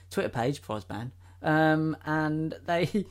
[0.10, 0.86] Twitter page was
[1.42, 3.06] um, and they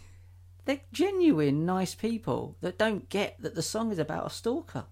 [0.67, 4.85] they're genuine nice people that don't get that the song is about a stalker.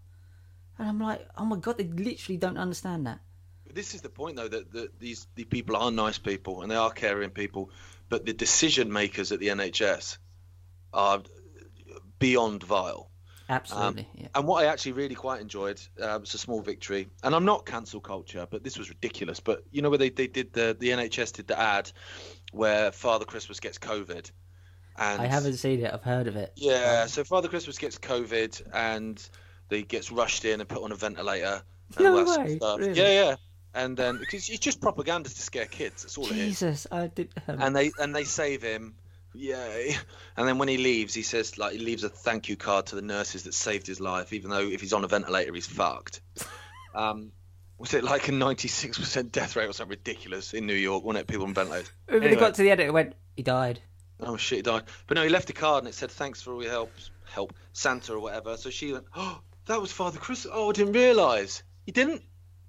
[0.79, 3.21] And I'm like, oh my god, they literally don't understand that.
[3.73, 6.77] This is the point, though, that, that these the people are nice people and they
[6.77, 7.71] are caring people,
[8.09, 10.19] but the decision makers at the NHS
[10.93, 11.23] are
[12.19, 13.11] beyond vile.
[13.49, 14.09] Absolutely.
[14.15, 14.29] yeah.
[14.35, 17.09] And what I actually really quite enjoyed uh, was a small victory.
[17.23, 19.41] And I'm not cancel culture, but this was ridiculous.
[19.41, 21.91] But you know where they, they did the the NHS did the ad
[22.53, 24.31] where Father Christmas gets COVID.
[24.97, 25.93] And I haven't seen it.
[25.93, 26.53] I've heard of it.
[26.57, 29.29] Yeah, so Father Christmas gets COVID and
[29.71, 31.63] he gets rushed in and put on a ventilator.
[31.97, 32.79] And No all that sort of way, stuff.
[32.81, 32.93] really?
[33.01, 33.37] Yeah, yeah.
[33.75, 36.03] And then because it's just propaganda to scare kids.
[36.03, 36.61] That's all it is.
[36.61, 37.33] Jesus, I did.
[37.49, 38.95] Um, And they and they save him.
[39.37, 39.97] Yay!
[40.37, 42.95] And then when he leaves, he says like he leaves a thank you card to
[42.95, 46.21] the nurses that saved his life, even though if he's on a ventilator, he's fucked.
[46.95, 47.33] Um,
[47.77, 51.03] was it like a 96% death rate or something ridiculous in New York?
[51.03, 51.27] Wasn't it?
[51.27, 51.91] People on ventilators.
[52.09, 53.15] when it got to the end, it went.
[53.35, 53.81] He died.
[54.21, 54.85] Oh shit, he died.
[55.07, 56.93] But no, he left a card and it said thanks for all your help,
[57.25, 58.57] help Santa or whatever.
[58.57, 60.53] So she went, oh, that was Father Christmas.
[60.55, 61.63] Oh, I didn't realise.
[61.85, 62.23] He didn't.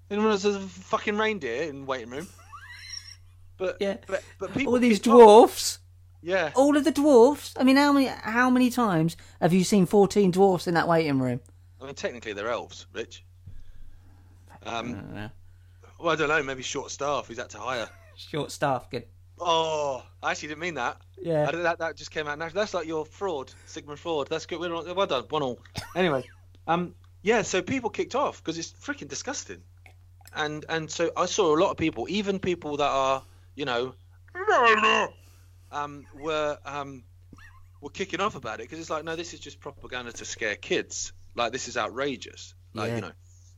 [0.09, 2.27] He was a fucking reindeer in the waiting room.
[3.57, 3.95] But Yeah.
[4.05, 5.79] but but people All these dwarfs.
[6.21, 6.51] Yeah.
[6.55, 7.53] All of the dwarfs.
[7.57, 8.07] I mean, how many?
[8.07, 11.39] How many times have you seen fourteen dwarfs in that waiting room?
[11.81, 13.23] I mean, technically they're elves, Rich.
[14.65, 15.31] Um, don't
[15.99, 16.43] well, I don't know.
[16.43, 17.27] Maybe short staff.
[17.27, 17.87] Who's had to hire?
[18.17, 18.89] Short staff.
[18.89, 19.05] Good.
[19.39, 20.97] Oh, I actually didn't mean that.
[21.17, 21.51] Yeah.
[21.51, 22.61] That that just came out naturally.
[22.61, 24.27] That's like your fraud, Sigma fraud.
[24.29, 24.59] That's good.
[24.59, 25.25] We're on- Well done.
[25.29, 25.59] One all.
[25.95, 26.23] Anyway,
[26.67, 27.41] um, yeah.
[27.41, 29.61] So people kicked off because it's freaking disgusting,
[30.33, 33.23] and and so I saw a lot of people, even people that are,
[33.55, 33.93] you know,
[35.71, 37.03] um, were um,
[37.81, 40.55] were kicking off about it because it's like, no, this is just propaganda to scare
[40.55, 41.11] kids.
[41.35, 42.53] Like this is outrageous.
[42.73, 42.95] Like Yeah.
[42.95, 43.11] you know,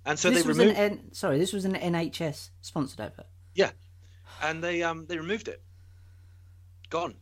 [0.06, 0.78] and so this they was removed.
[0.80, 1.38] an N- sorry.
[1.38, 3.28] This was an NHS sponsored advert.
[3.54, 3.72] Yeah,
[4.42, 5.62] and they um they removed it.
[6.90, 7.16] Gone.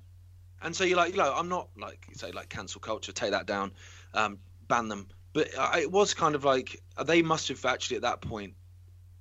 [0.62, 3.46] And so you're like, you know, I'm not like say like cancel culture, take that
[3.46, 3.72] down,
[4.14, 5.08] um, ban them.
[5.34, 8.54] But it was kind of like they must have actually at that point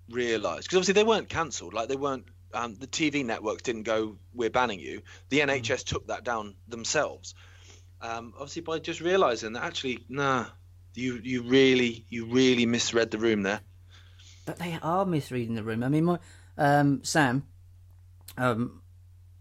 [0.09, 2.27] realised because obviously they weren't cancelled, like they weren't.
[2.53, 7.35] Um, the TV networks didn't go, "We're banning you." The NHS took that down themselves.
[8.01, 10.47] Um, obviously, by just realising that actually, nah,
[10.95, 13.61] you you really you really misread the room there.
[14.47, 15.83] But they are misreading the room.
[15.83, 16.19] I mean, my
[16.57, 17.45] Um, Sam,
[18.37, 18.83] um,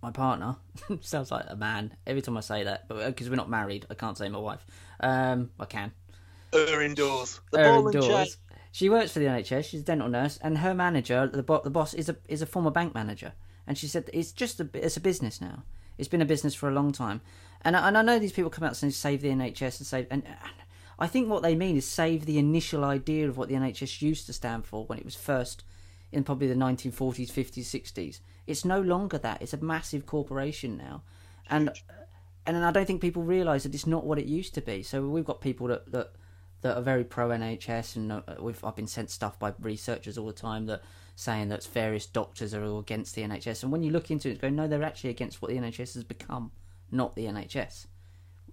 [0.04, 0.58] my partner
[1.02, 3.96] sounds like a man every time I say that, but because we're not married, I
[3.96, 4.66] can't say my wife.
[5.00, 5.92] Um, I can.
[6.52, 7.40] Her indoors.
[7.52, 8.38] The Her and indoors.
[8.72, 9.66] She works for the NHS.
[9.66, 12.46] She's a dental nurse, and her manager, the, bo- the boss, is a is a
[12.46, 13.34] former bank manager.
[13.66, 15.64] And she said it's just a it's a business now.
[15.98, 17.22] It's been a business for a long time,
[17.62, 20.08] and I, and I know these people come out saying save the NHS and save
[20.12, 20.38] and, and
[21.00, 24.26] I think what they mean is save the initial idea of what the NHS used
[24.28, 25.64] to stand for when it was first
[26.14, 28.20] in probably the 1940s, 50s, 60s.
[28.46, 29.42] It's no longer that.
[29.42, 31.04] It's a massive corporation now,
[31.50, 31.72] and
[32.46, 34.84] and I don't think people realise that it's not what it used to be.
[34.84, 36.12] So we've got people that that,
[36.62, 40.28] that are very pro NHS, and uh, we've I've been sent stuff by researchers all
[40.28, 40.84] the time that
[41.16, 43.64] saying that various doctors are all against the NHS.
[43.64, 46.04] And when you look into it, go no, they're actually against what the NHS has
[46.04, 46.52] become,
[46.92, 47.88] not the NHS.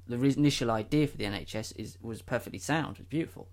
[0.07, 3.49] The initial idea for the NHS is was perfectly sound, it's beautiful,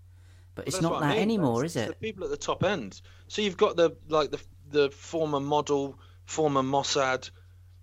[0.58, 1.88] but it's not what I that mean, anymore, that's- is it?
[1.88, 3.02] The people at the top end.
[3.28, 4.40] So you've got the like the
[4.70, 7.30] the former model, former Mossad,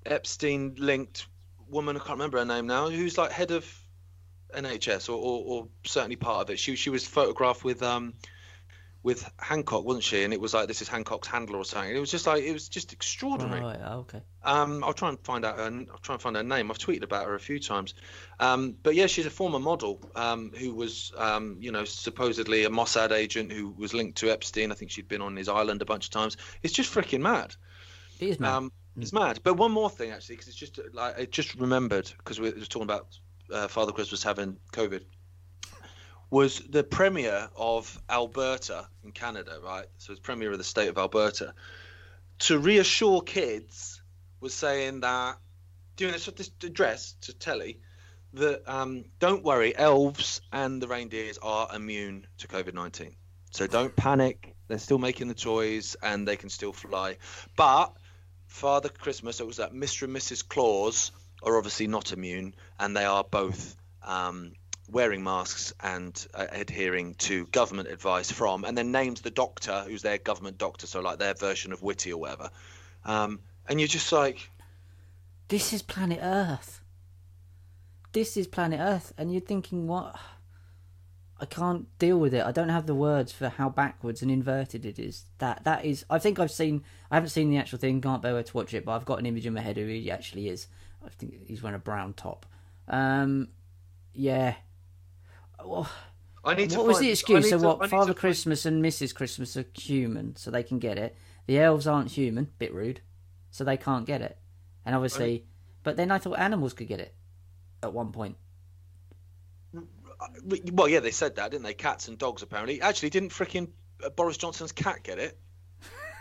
[0.05, 1.27] Epstein linked
[1.69, 1.97] woman.
[1.97, 2.91] I can't remember her name now.
[2.91, 3.67] Who's like head of
[4.55, 6.59] NHS or, or, or certainly part of it.
[6.59, 8.15] She she was photographed with um
[9.05, 10.25] with Hancock, wasn't she?
[10.25, 11.95] And it was like this is Hancock's handler or something.
[11.95, 13.61] It was just like it was just extraordinary.
[13.61, 14.23] Right, okay.
[14.43, 15.59] Um, I'll try and find out.
[15.59, 16.71] Her, I'll try and find her name.
[16.71, 17.95] I've tweeted about her a few times.
[18.41, 22.71] Um, but yeah, she's a former model um, who was, um, you know, supposedly a
[22.71, 24.73] Mossad agent who was linked to Epstein.
[24.73, 26.39] I think she'd been on his island a bunch of times.
[26.63, 27.55] It's just freaking mad.
[28.19, 28.55] It is mad.
[28.55, 29.41] Um, it's mad.
[29.43, 32.61] But one more thing actually, because it's just like I just remembered because we were
[32.61, 33.19] talking about
[33.53, 35.03] uh, Father Christmas having COVID.
[36.35, 39.87] Was the premier of Alberta in Canada, right?
[39.99, 41.55] So it's premier of the state of Alberta.
[42.41, 44.03] To reassure kids,
[44.41, 45.39] was saying that
[45.95, 47.79] doing this, this address to telly
[48.33, 53.15] that um, don't worry, elves and the reindeers are immune to COVID nineteen.
[53.53, 54.57] So don't panic.
[54.67, 57.19] They're still making the toys and they can still fly.
[57.55, 57.93] But
[58.49, 60.03] Father Christmas, it was that Mr.
[60.03, 60.49] and Mrs.
[60.49, 61.13] Claus
[61.45, 64.55] are obviously not immune, and they are both um,
[64.91, 70.03] wearing masks and uh, adhering to government advice from, and then names the doctor who's
[70.03, 72.51] their government doctor, so like their version of Whitty or whatever.
[73.05, 74.51] Um, and you're just like,
[75.49, 76.81] This is planet Earth.
[78.13, 80.17] This is planet Earth, and you're thinking, what?
[81.41, 82.45] I can't deal with it.
[82.47, 85.25] I don't have the words for how backwards and inverted it is.
[85.39, 86.05] That that is.
[86.09, 86.85] I think I've seen.
[87.11, 88.01] I haven't seen the actual thing.
[88.01, 89.93] Can't bear to watch it, but I've got an image in my head of who
[89.93, 90.69] he actually is.
[91.05, 92.47] I think he's wearing a brown top.
[92.89, 93.49] Um,
[94.15, 94.55] yeah.
[95.65, 95.91] Well,
[96.45, 96.79] I need to.
[96.79, 97.51] what was find- the excuse?
[97.51, 97.91] So to- what?
[97.91, 99.15] Father to Christmas and Mrs.
[99.15, 101.17] Christmas are human, so they can get it.
[101.47, 102.51] The elves aren't human.
[102.59, 103.01] Bit rude,
[103.51, 104.39] so they can't get it.
[104.85, 105.47] And obviously,
[105.83, 107.15] but then I thought animals could get it
[107.83, 108.37] at one point.
[110.73, 111.75] Well, yeah, they said that, didn't they?
[111.75, 112.81] Cats and dogs, apparently.
[112.81, 113.71] Actually, didn't fricking
[114.03, 115.39] uh, Boris Johnson's cat get it?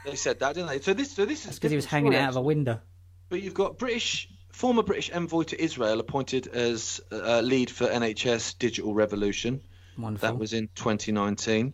[0.06, 0.80] They said that, didn't they?
[0.80, 2.82] So this, so this is because he was hanging story, out of a window.
[3.30, 8.58] But you've got British former British envoy to Israel appointed as uh, lead for NHS
[8.60, 9.62] Digital Revolution.
[9.98, 10.30] Wonderful.
[10.30, 11.74] That was in 2019.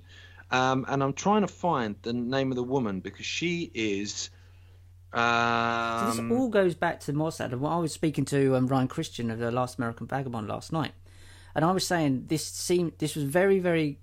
[0.52, 4.32] Um, and I'm trying to find the name of the woman because she is.
[5.14, 7.52] So this Um, all goes back to Mossad.
[7.52, 10.94] And I was speaking to um, Ryan Christian of the Last American Vagabond last night,
[11.54, 14.00] and I was saying this seemed this was very very.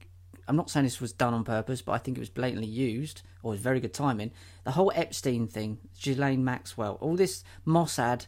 [0.49, 3.23] I'm not saying this was done on purpose, but I think it was blatantly used
[3.43, 4.31] or was very good timing.
[4.63, 8.27] The whole Epstein thing, Ghislaine Maxwell, all this Mossad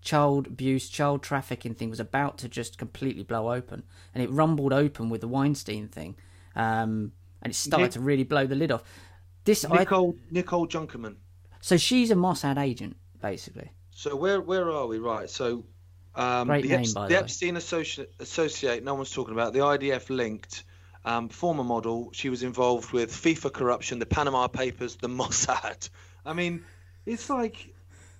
[0.00, 3.82] child abuse, child trafficking thing was about to just completely blow open,
[4.14, 6.16] and it rumbled open with the Weinstein thing,
[6.54, 8.82] um, and it started to really blow the lid off.
[9.44, 11.16] This, I, Nicole Nicole Junkermann.
[11.60, 13.70] so she's a Mossad agent, basically.
[13.90, 14.98] So where where are we?
[14.98, 15.28] Right.
[15.30, 15.64] So
[16.14, 17.16] um, Great the, name, Eps- by the.
[17.16, 20.64] Epstein associate, associate, no one's talking about the IDF linked
[21.04, 22.10] um, former model.
[22.12, 25.88] She was involved with FIFA corruption, the Panama Papers, the Mossad.
[26.26, 26.64] I mean,
[27.06, 27.72] it's like,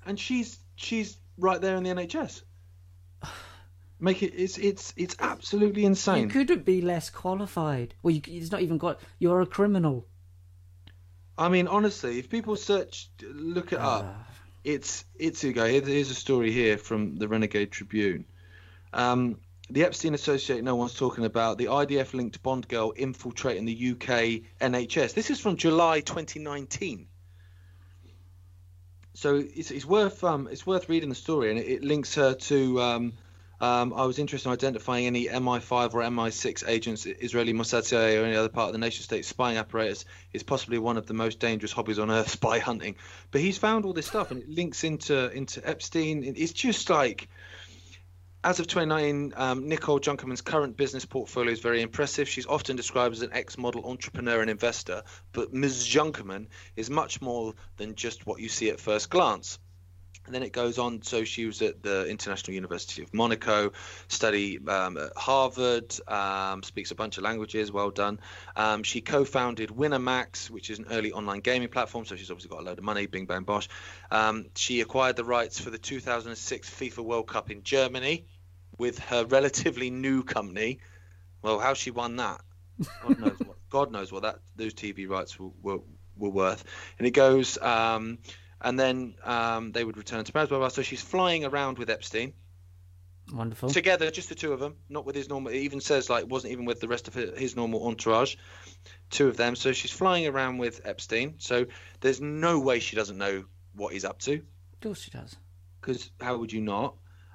[0.07, 2.43] and she's she's right there in the NHS.
[4.01, 6.25] Make it it's it's it's absolutely insane.
[6.25, 7.95] You couldn't be less qualified.
[8.03, 9.01] Well, you, it's not even got.
[9.19, 10.07] You're a criminal.
[11.37, 14.27] I mean, honestly, if people search, look it up, Ah.
[14.63, 15.71] it's it's a guy.
[15.81, 18.25] Here's a story here from the Renegade Tribune.
[18.93, 23.91] Um, the Epstein Associate, no one's talking about the IDF linked Bond girl infiltrating the
[23.91, 25.13] UK NHS.
[25.15, 27.09] This is from July 2019.
[29.19, 32.35] So it's, it's worth um, it's worth reading the story, and it, it links her
[32.35, 32.81] to.
[32.81, 33.13] Um,
[33.61, 38.25] um, I was interested in identifying any MI5 or MI6 agents, Israeli Mossad, CIA, or
[38.25, 41.41] any other part of the nation state spying apparatus is possibly one of the most
[41.41, 42.95] dangerous hobbies on earth, spy hunting.
[43.33, 46.23] But he's found all this stuff, and it links into into Epstein.
[46.37, 47.29] It's just like
[48.45, 52.29] As of 2019, um, Nicole Junkermann's current business portfolio is very impressive.
[52.29, 55.85] She's often described as an ex-model entrepreneur and investor, but Ms.
[55.85, 59.59] Junkermann is much more than just what you see at first glance.
[60.29, 61.01] And then it goes on.
[61.01, 63.73] So she was at the International University of Monaco,
[64.09, 67.73] study um, at Harvard, um, speaks a bunch of languages.
[67.73, 68.21] Well done.
[68.55, 72.05] Um, she co-founded Winamax, which is an early online gaming platform.
[72.05, 73.07] So she's obviously got a load of money.
[73.07, 73.71] Bing bang bosh.
[74.11, 78.27] Um, she acquired the rights for the 2006 FIFA World Cup in Germany
[78.77, 80.81] with her relatively new company.
[81.41, 82.43] Well, how she won that?
[83.03, 83.57] God knows what.
[83.71, 85.79] God knows what that those TV rights were, were,
[86.19, 86.65] were worth.
[86.99, 87.57] And it goes.
[87.57, 88.19] Um,
[88.61, 90.69] and then um, they would return to blah.
[90.69, 92.33] So she's flying around with Epstein
[93.33, 93.69] Wonderful.
[93.69, 95.53] together, just the two of them, not with his normal.
[95.53, 98.37] It even says like wasn't even with the rest of his normal entourage,
[99.11, 99.55] two of them.
[99.55, 101.35] So she's flying around with Epstein.
[101.39, 101.67] So
[102.01, 103.45] there's no way she doesn't know
[103.75, 105.37] what he's up to, Of course she does.
[105.81, 106.95] because how would you not?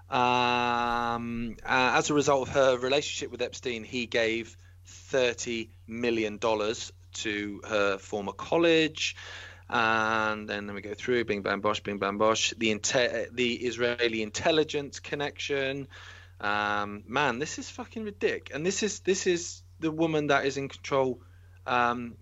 [0.09, 6.91] Um, uh, as a result of her relationship with Epstein, he gave thirty million dollars
[7.13, 9.15] to her former college.
[9.69, 12.79] And then let me go through Bing Bang Bosh, Bing Bang Bosh, the
[13.31, 15.87] the Israeli intelligence connection.
[16.39, 18.55] Um, man, this is fucking ridiculous.
[18.55, 21.21] And this is this is the woman that is in control.
[21.65, 22.17] Um,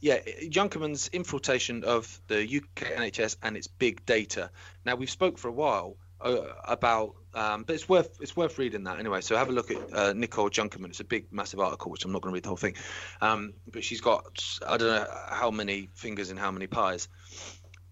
[0.00, 4.50] yeah, Junkermann's infiltration of the UK NHS and its big data.
[4.84, 8.84] Now we've spoke for a while uh, about, um, but it's worth it's worth reading
[8.84, 9.20] that anyway.
[9.20, 10.86] So have a look at uh, Nicole Junkermann.
[10.86, 12.74] It's a big, massive article, which I'm not going to read the whole thing.
[13.20, 17.08] Um, but she's got I don't know how many fingers and how many pies.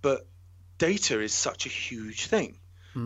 [0.02, 0.26] But
[0.78, 2.58] data is such a huge thing,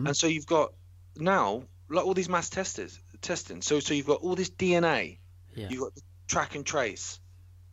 [0.07, 0.73] and so you've got
[1.15, 3.61] now like all these mass testers testing.
[3.61, 5.19] So so you've got all this DNA.
[5.55, 5.67] Yeah.
[5.69, 5.91] You've got
[6.27, 7.19] track and trace.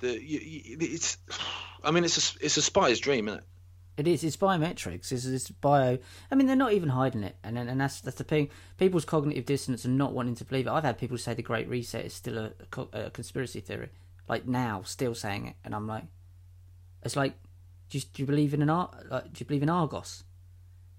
[0.01, 1.17] The you, you, it's,
[1.83, 3.47] I mean, it's a it's a spy's dream, isn't it?
[3.99, 4.23] It is.
[4.23, 5.11] It's biometrics.
[5.11, 5.99] It's, it's bio.
[6.31, 8.49] I mean, they're not even hiding it, and and that's that's the thing.
[8.79, 10.71] People's cognitive dissonance and not wanting to believe it.
[10.71, 13.89] I've had people say the Great Reset is still a, a, a conspiracy theory.
[14.29, 16.05] Like now, still saying it, and I'm like,
[17.03, 17.35] it's like,
[17.91, 20.23] do you, do you believe in an Ar- like, Do you believe in Argos?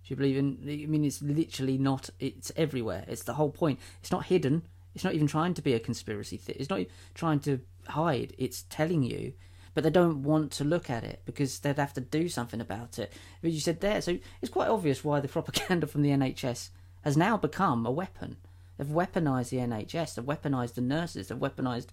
[0.03, 0.57] Do you believe in?
[0.63, 2.09] I mean, it's literally not.
[2.19, 3.05] It's everywhere.
[3.07, 3.79] It's the whole point.
[4.01, 4.63] It's not hidden.
[4.93, 6.41] It's not even trying to be a conspiracy.
[6.47, 6.81] It's not
[7.13, 8.33] trying to hide.
[8.37, 9.33] It's telling you
[9.79, 12.99] but they don't want to look at it because they'd have to do something about
[12.99, 13.13] it.
[13.41, 16.69] But you said there, so it's quite obvious why the propaganda from the NHS
[17.03, 18.35] has now become a weapon.
[18.77, 21.87] They've weaponized the NHS, they've weaponized the nurses, they've weaponized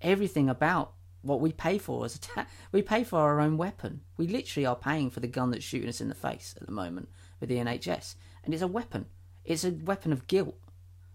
[0.00, 4.00] everything about what we pay for as a ta- we pay for our own weapon.
[4.16, 6.72] We literally are paying for the gun that's shooting us in the face at the
[6.72, 9.06] moment with the NHS, and it's a weapon.
[9.44, 10.56] It's a weapon of guilt,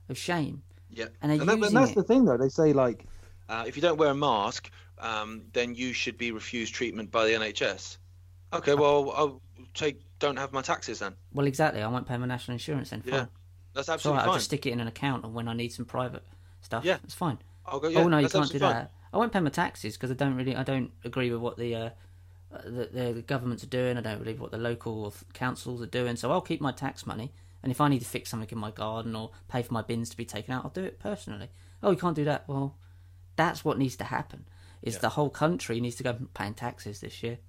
[0.08, 1.08] of shame, Yeah.
[1.22, 1.96] and And, that, and that's it.
[1.96, 2.38] the thing, though.
[2.38, 3.06] They say like,
[3.50, 4.72] Uh, if you don't wear a mask,
[5.04, 7.98] um, then you should be refused treatment by the NHS.
[8.54, 9.42] Okay, well, I'll
[9.74, 11.14] take don't have my taxes then.
[11.34, 11.82] Well, exactly.
[11.82, 13.02] I won't pay my national insurance then.
[13.02, 13.14] Fine.
[13.14, 13.26] Yeah,
[13.74, 15.86] that's absolutely right, I'll just stick it in an account, and when I need some
[15.86, 16.24] private
[16.62, 16.98] stuff, Yeah.
[17.04, 17.38] it's fine.
[17.66, 17.90] I'll go.
[17.90, 18.74] Yeah, oh no, you can't do fine.
[18.74, 18.92] that.
[19.12, 21.76] I won't pay my taxes because I don't really, I don't agree with what the,
[21.76, 21.90] uh,
[22.54, 23.98] uh, the, the the governments are doing.
[23.98, 26.16] I don't believe what the local councils are doing.
[26.16, 28.72] So I'll keep my tax money, and if I need to fix something in my
[28.72, 31.50] garden or pay for my bins to be taken out, I'll do it personally.
[31.82, 32.48] Oh, you can't do that.
[32.48, 32.78] Well,
[33.36, 34.46] that's what needs to happen.
[34.84, 37.40] Is the whole country needs to go paying taxes this year?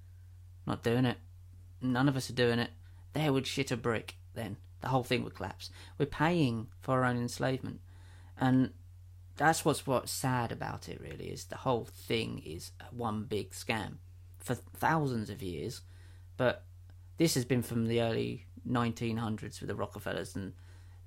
[0.65, 1.17] Not doing it.
[1.81, 2.71] None of us are doing it.
[3.11, 4.15] They would shit a brick.
[4.33, 5.69] Then the whole thing would collapse.
[5.97, 7.81] We're paying for our own enslavement,
[8.39, 8.71] and
[9.35, 11.01] that's what's what's sad about it.
[11.01, 13.97] Really, is the whole thing is one big scam
[14.39, 15.81] for thousands of years,
[16.37, 16.63] but
[17.17, 20.53] this has been from the early 1900s with the Rockefellers and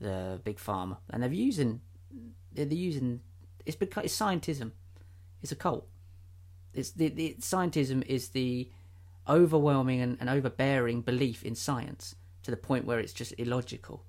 [0.00, 1.80] the big pharma, and they're using
[2.52, 3.20] they're using
[3.64, 4.72] it's because it's scientism.
[5.42, 5.88] It's a cult.
[6.78, 8.70] It's the, the scientism is the
[9.28, 12.14] overwhelming and, and overbearing belief in science
[12.44, 14.04] to the point where it's just illogical.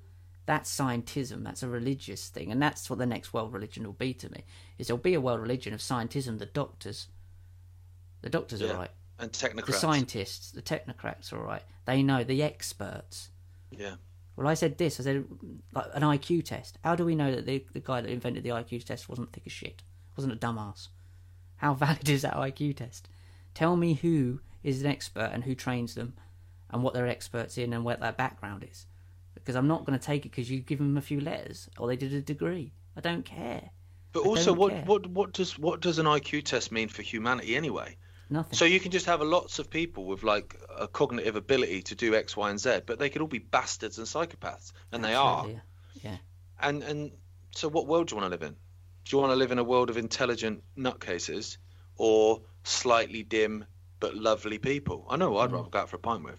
[0.46, 1.44] That's scientism.
[1.44, 4.46] That's a religious thing, and that's what the next world religion will be to me.
[4.78, 6.40] Is there'll be a world religion of scientism.
[6.40, 7.08] The doctors,
[8.22, 8.72] the doctors Yeah.
[8.72, 8.92] are right.
[9.20, 11.64] And The scientists, the technocrats are right.
[11.86, 13.32] They know the experts.
[13.70, 13.96] Yeah.
[14.38, 15.00] Well, I said this.
[15.00, 15.26] I said
[15.74, 16.80] like an IQ test.
[16.84, 19.44] How do we know that the the guy that invented the IQ test wasn't thick
[19.46, 19.84] as shit?
[20.16, 20.88] Wasn't a dumbass?
[21.60, 23.08] How valid is that IQ test?
[23.54, 26.14] Tell me who is an expert and who trains them,
[26.70, 28.86] and what they're experts in and what their background is.
[29.34, 31.88] Because I'm not going to take it because you give them a few letters or
[31.88, 32.74] they did a degree.
[32.96, 33.70] I don't care.
[34.12, 34.84] But I also, what, care.
[34.86, 37.98] what what does what does an IQ test mean for humanity anyway?
[38.30, 38.56] Nothing.
[38.56, 42.16] So you can just have lots of people with like a cognitive ability to do
[42.16, 45.48] X, Y, and Z, but they could all be bastards and psychopaths, and they are.
[46.04, 46.18] Yeah.
[46.60, 47.12] And and
[47.52, 48.56] so, what world do you want to live in?
[49.10, 51.58] Do you want to live in a world of intelligent nutcases,
[51.98, 53.66] or slightly dim
[54.00, 55.08] but lovely people?
[55.10, 55.32] I know.
[55.34, 55.44] Mm.
[55.44, 56.36] I'd rather go out for a pint with.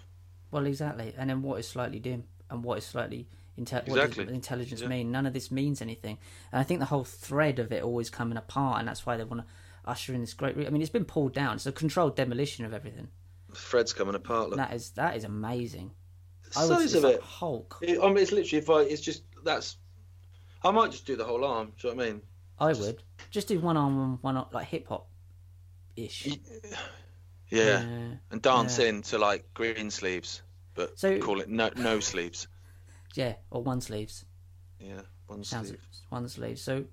[0.52, 1.12] Well, exactly.
[1.18, 3.26] And then what is slightly dim and what is slightly
[3.58, 4.24] Inte- Exactly.
[4.24, 4.86] does intelligence Yeah.
[4.88, 5.10] mean?
[5.10, 6.16] None of this means anything.
[6.52, 9.24] And I think the whole thread of it always coming apart, and that's why they
[9.24, 9.46] want to
[9.84, 10.56] usher in this great.
[10.56, 11.56] Re- I mean, it's been pulled down.
[11.56, 13.08] It's a controlled demolition of everything.
[13.52, 14.50] Fred's coming apart.
[14.50, 14.56] Look.
[14.58, 15.90] That is that is amazing.
[16.56, 17.20] I Size would, it's of like it.
[17.22, 17.78] Hulk.
[17.82, 18.82] It- I mean, it's literally if I.
[18.82, 19.76] It's just that's.
[20.62, 21.72] I might just do the whole arm.
[21.78, 22.22] Do you know what I mean?
[22.61, 25.08] I would just do one arm, one arm, like hip hop
[25.96, 26.26] ish.
[26.26, 26.36] Yeah.
[27.48, 27.84] Yeah.
[28.30, 28.86] And dance yeah.
[28.86, 30.42] into like green sleeves,
[30.74, 32.46] but So- call it no no sleeves.
[33.14, 34.24] Yeah, or one sleeves.
[34.78, 35.80] Yeah, one Sounds sleeve.
[36.11, 36.58] one sleeve.
[36.61, 36.84] So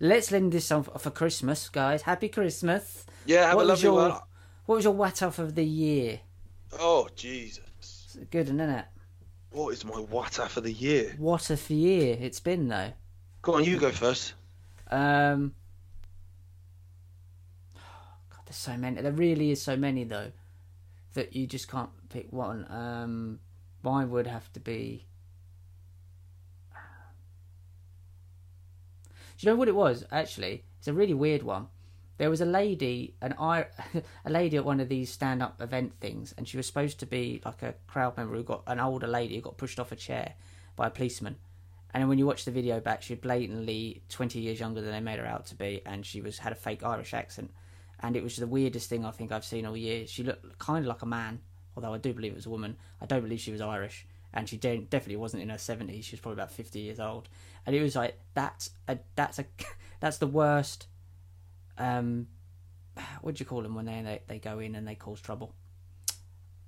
[0.00, 2.02] let's end this on for Christmas, guys.
[2.02, 3.06] Happy Christmas.
[3.24, 4.20] Yeah, have what a lovely your one.
[4.66, 6.20] What was your what off of the year?
[6.78, 7.60] Oh Jesus!
[8.14, 8.84] It's good, isn't it?
[9.50, 11.14] What is my wata of the year?
[11.18, 12.92] What a year it's been though.
[13.42, 14.34] Go on, you go first.
[14.88, 15.54] Um,
[18.30, 19.00] God, there's so many.
[19.00, 20.30] There really is so many though
[21.14, 22.66] that you just can't pick one.
[22.70, 23.40] Um,
[23.82, 25.06] mine would have to be.
[29.38, 30.04] Do you know what it was?
[30.12, 31.66] Actually, it's a really weird one.
[32.18, 33.66] There was a lady, an I,
[34.24, 37.42] a lady at one of these stand-up event things, and she was supposed to be
[37.44, 40.34] like a crowd member who got an older lady who got pushed off a chair
[40.76, 41.36] by a policeman.
[41.94, 45.00] And then when you watch the video back, she's blatantly twenty years younger than they
[45.00, 47.50] made her out to be, and she was had a fake Irish accent,
[48.00, 50.06] and it was the weirdest thing I think I've seen all year.
[50.06, 51.40] She looked kind of like a man,
[51.76, 52.76] although I do believe it was a woman.
[53.00, 56.06] I don't believe she was Irish, and she de- definitely wasn't in her seventies.
[56.06, 57.28] She was probably about fifty years old,
[57.66, 59.44] and it was like that's a that's a
[60.00, 60.86] that's the worst.
[61.76, 62.28] Um,
[63.20, 65.54] what do you call them when they, they they go in and they cause trouble?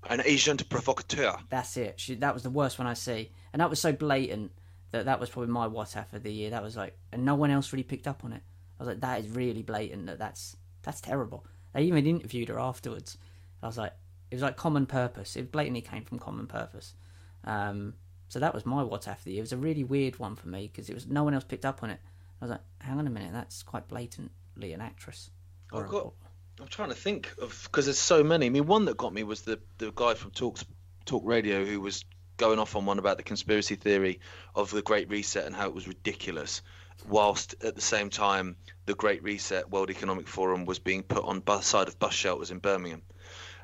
[0.07, 1.35] An agent provocateur.
[1.49, 1.99] That's it.
[1.99, 4.53] She, that was the worst one I see, and that was so blatant
[4.95, 6.51] that that was probably my WhatsApp of the year.
[6.51, 8.43] That was like, and no one else really picked up on it.
[8.79, 10.07] I was like, that is really blatant.
[10.07, 11.45] That that's that's terrible.
[11.73, 13.19] They even interviewed her afterwards.
[13.61, 13.93] I was like,
[14.31, 15.35] it was like common purpose.
[15.35, 16.95] It blatantly came from common purpose.
[17.43, 17.95] Um,
[18.29, 19.41] so that was my WhatsApp of the year.
[19.41, 21.65] It was a really weird one for me because it was no one else picked
[21.65, 21.99] up on it.
[22.41, 25.31] I was like, hang on a minute, that's quite blatantly an actress.
[25.73, 26.13] I've got.
[26.61, 28.47] I'm trying to think of because there's so many.
[28.47, 30.65] I mean, one that got me was the the guy from Talks
[31.05, 32.05] Talk Radio who was
[32.37, 34.21] going off on one about the conspiracy theory
[34.55, 36.63] of the Great Reset and how it was ridiculous,
[37.09, 38.57] whilst at the same time
[38.87, 42.51] the Great Reset World Economic Forum was being put on bus side of bus shelters
[42.51, 43.03] in Birmingham.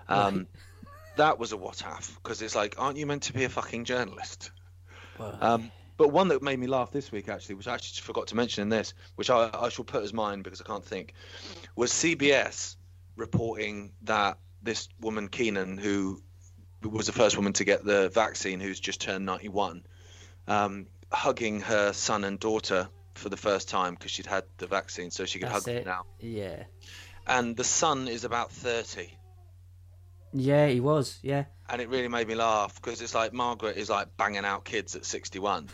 [0.09, 0.47] Um,
[1.17, 3.85] That was a what have because it's like, aren't you meant to be a fucking
[3.85, 4.51] journalist?
[5.41, 8.37] Um, but one that made me laugh this week, actually, which I actually forgot to
[8.37, 11.13] mention in this, which I, I shall put as mine because I can't think,
[11.77, 12.77] was CBS
[13.17, 16.23] reporting that this woman, Keenan, who
[16.83, 19.85] was the first woman to get the vaccine, who's just turned 91,
[20.49, 25.11] um, hugging her son and daughter for the first time because she'd had the vaccine,
[25.11, 25.85] so she could That's hug it.
[25.85, 26.07] them now.
[26.21, 26.65] yeah,
[27.27, 29.11] And the son is about 30.
[30.33, 31.19] yeah, he was.
[31.23, 34.65] Yeah, and it really made me laugh because it's like Margaret is like banging out
[34.65, 35.69] kids at 61.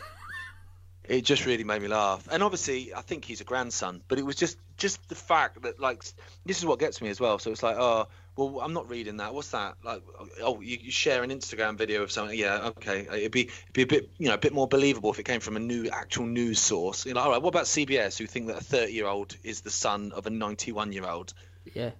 [1.05, 4.25] it just really made me laugh, and obviously I think he's a grandson, but it
[4.25, 6.03] was just just the fact that like
[6.45, 7.39] this is what gets me as well.
[7.39, 9.33] So it's like, oh, well, I'm not reading that.
[9.33, 9.75] What's that?
[9.83, 10.03] Like,
[10.41, 12.37] oh, you, you share an Instagram video of something.
[12.37, 15.19] Yeah, okay, it'd be it'd be a bit you know a bit more believable if
[15.19, 17.05] it came from a new actual news source.
[17.05, 19.61] You know, all right, what about CBS who think that a 30 year old is
[19.61, 21.33] the son of a 91 year old?
[21.73, 21.91] yeah.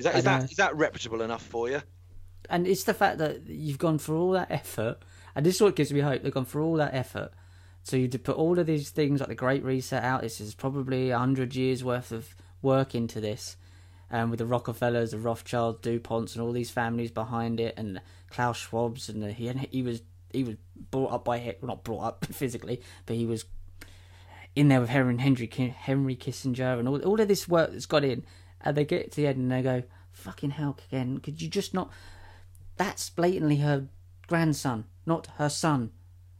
[0.00, 1.82] Is that is that is that reputable enough for you?
[2.48, 4.98] And it's the fact that you've gone through all that effort,
[5.34, 6.22] and this is what gives me hope.
[6.22, 7.32] They've gone through all that effort,
[7.82, 10.22] so you to put all of these things like the Great Reset out.
[10.22, 13.58] This is probably a hundred years worth of work into this,
[14.10, 18.00] um, with the Rockefellers, the Rothschilds, Duponts, and all these families behind it, and
[18.30, 20.02] Klaus Schwab's, and the, he he was
[20.32, 20.56] he was
[20.90, 23.44] brought up by well, not brought up physically, but he was
[24.56, 28.04] in there with Henry Henry, Henry Kissinger and all all of this work that's got
[28.04, 28.24] in,
[28.60, 29.82] and they get to the end and they go,
[30.12, 31.18] "Fucking hell, again!
[31.18, 31.90] Could you just not?"
[32.76, 33.88] That's blatantly her
[34.26, 35.90] grandson, not her son.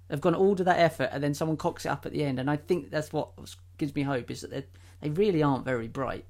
[0.08, 2.40] They've gone all to that effort, and then someone cocks it up at the end,
[2.40, 3.30] and I think that's what
[3.78, 4.68] gives me hope is that
[5.00, 6.24] they really aren't very bright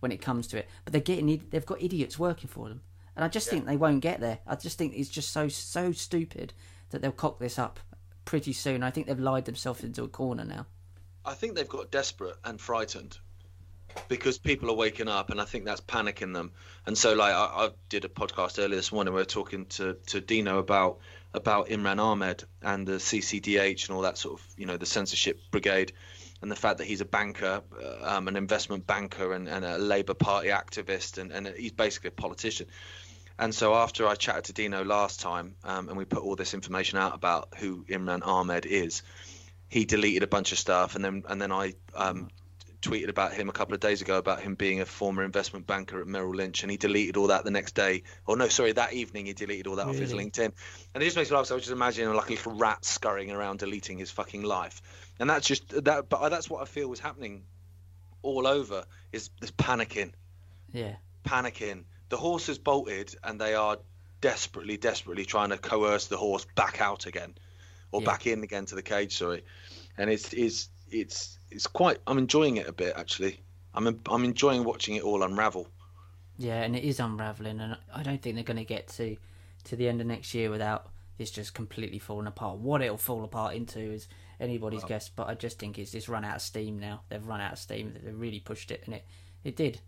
[0.00, 2.82] when it comes to it, but they're getting they've got idiots working for them,
[3.16, 4.38] and I just think they won't get there.
[4.46, 6.52] I just think it's just so so stupid
[6.90, 7.80] that they'll cock this up
[8.24, 8.82] pretty soon.
[8.82, 10.66] I think they've lied themselves into a corner now.
[11.24, 13.18] I think they've got desperate and frightened
[14.08, 16.52] because people are waking up, and I think that's panicking them.
[16.86, 19.14] And so, like, I, I did a podcast earlier this morning.
[19.14, 20.98] We were talking to to Dino about
[21.34, 25.40] about Imran Ahmed and the CCDH and all that sort of, you know, the censorship
[25.50, 25.92] brigade,
[26.40, 29.78] and the fact that he's a banker, uh, um, an investment banker, and, and a
[29.78, 32.66] Labour Party activist, and, and he's basically a politician.
[33.38, 36.54] And so after I chatted to Dino last time, um, and we put all this
[36.54, 39.02] information out about who Imran Ahmed is,
[39.68, 42.30] he deleted a bunch of stuff, and then and then I um,
[42.80, 46.00] tweeted about him a couple of days ago about him being a former investment banker
[46.00, 48.02] at Merrill Lynch, and he deleted all that the next day.
[48.26, 49.98] Or no, sorry, that evening he deleted all that really?
[49.98, 50.52] off his LinkedIn.
[50.94, 51.46] And it just makes me laugh.
[51.46, 54.80] So I was just imagining like a little rat scurrying around deleting his fucking life,
[55.18, 56.08] and that's just that.
[56.08, 57.42] But that's what I feel was happening
[58.22, 58.84] all over.
[59.12, 60.12] Is this panicking?
[60.72, 61.84] Yeah, panicking.
[62.08, 63.78] The horse has bolted, and they are
[64.20, 67.34] desperately, desperately trying to coerce the horse back out again,
[67.92, 68.06] or yeah.
[68.06, 69.16] back in again to the cage.
[69.16, 69.44] Sorry,
[69.96, 71.98] and it's it's it's it's quite.
[72.06, 73.40] I'm enjoying it a bit actually.
[73.74, 75.68] I'm I'm enjoying watching it all unravel.
[76.38, 79.16] Yeah, and it is unraveling, and I don't think they're going to get to
[79.64, 80.88] to the end of next year without
[81.18, 82.58] this just completely falling apart.
[82.58, 84.08] What it'll fall apart into is
[84.40, 87.02] anybody's guess, but I just think it's just run out of steam now.
[87.08, 87.94] They've run out of steam.
[88.02, 89.04] They've really pushed it, and it
[89.44, 89.80] it did.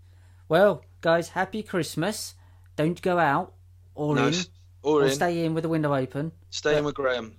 [0.48, 2.34] Well, guys, happy Christmas.
[2.76, 3.53] Don't go out
[3.94, 4.34] or no, in,
[4.82, 5.11] or, or in.
[5.11, 6.32] stay in with the window open.
[6.51, 7.36] Stay but, in with Graham.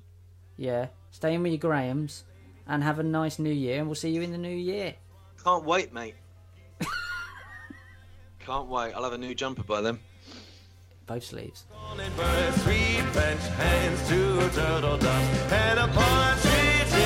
[0.58, 2.24] Yeah, stay in with your Grahams
[2.68, 4.96] and have a nice new year, and we'll see you in the new year.
[5.44, 6.16] Can't wait, mate.
[8.40, 8.94] Can't wait.
[8.94, 10.00] I'll have a new jumper by then.
[11.08, 11.66] Both sleeves.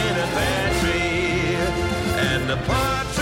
[0.07, 1.55] In a pear tree.
[2.29, 3.14] And a partridge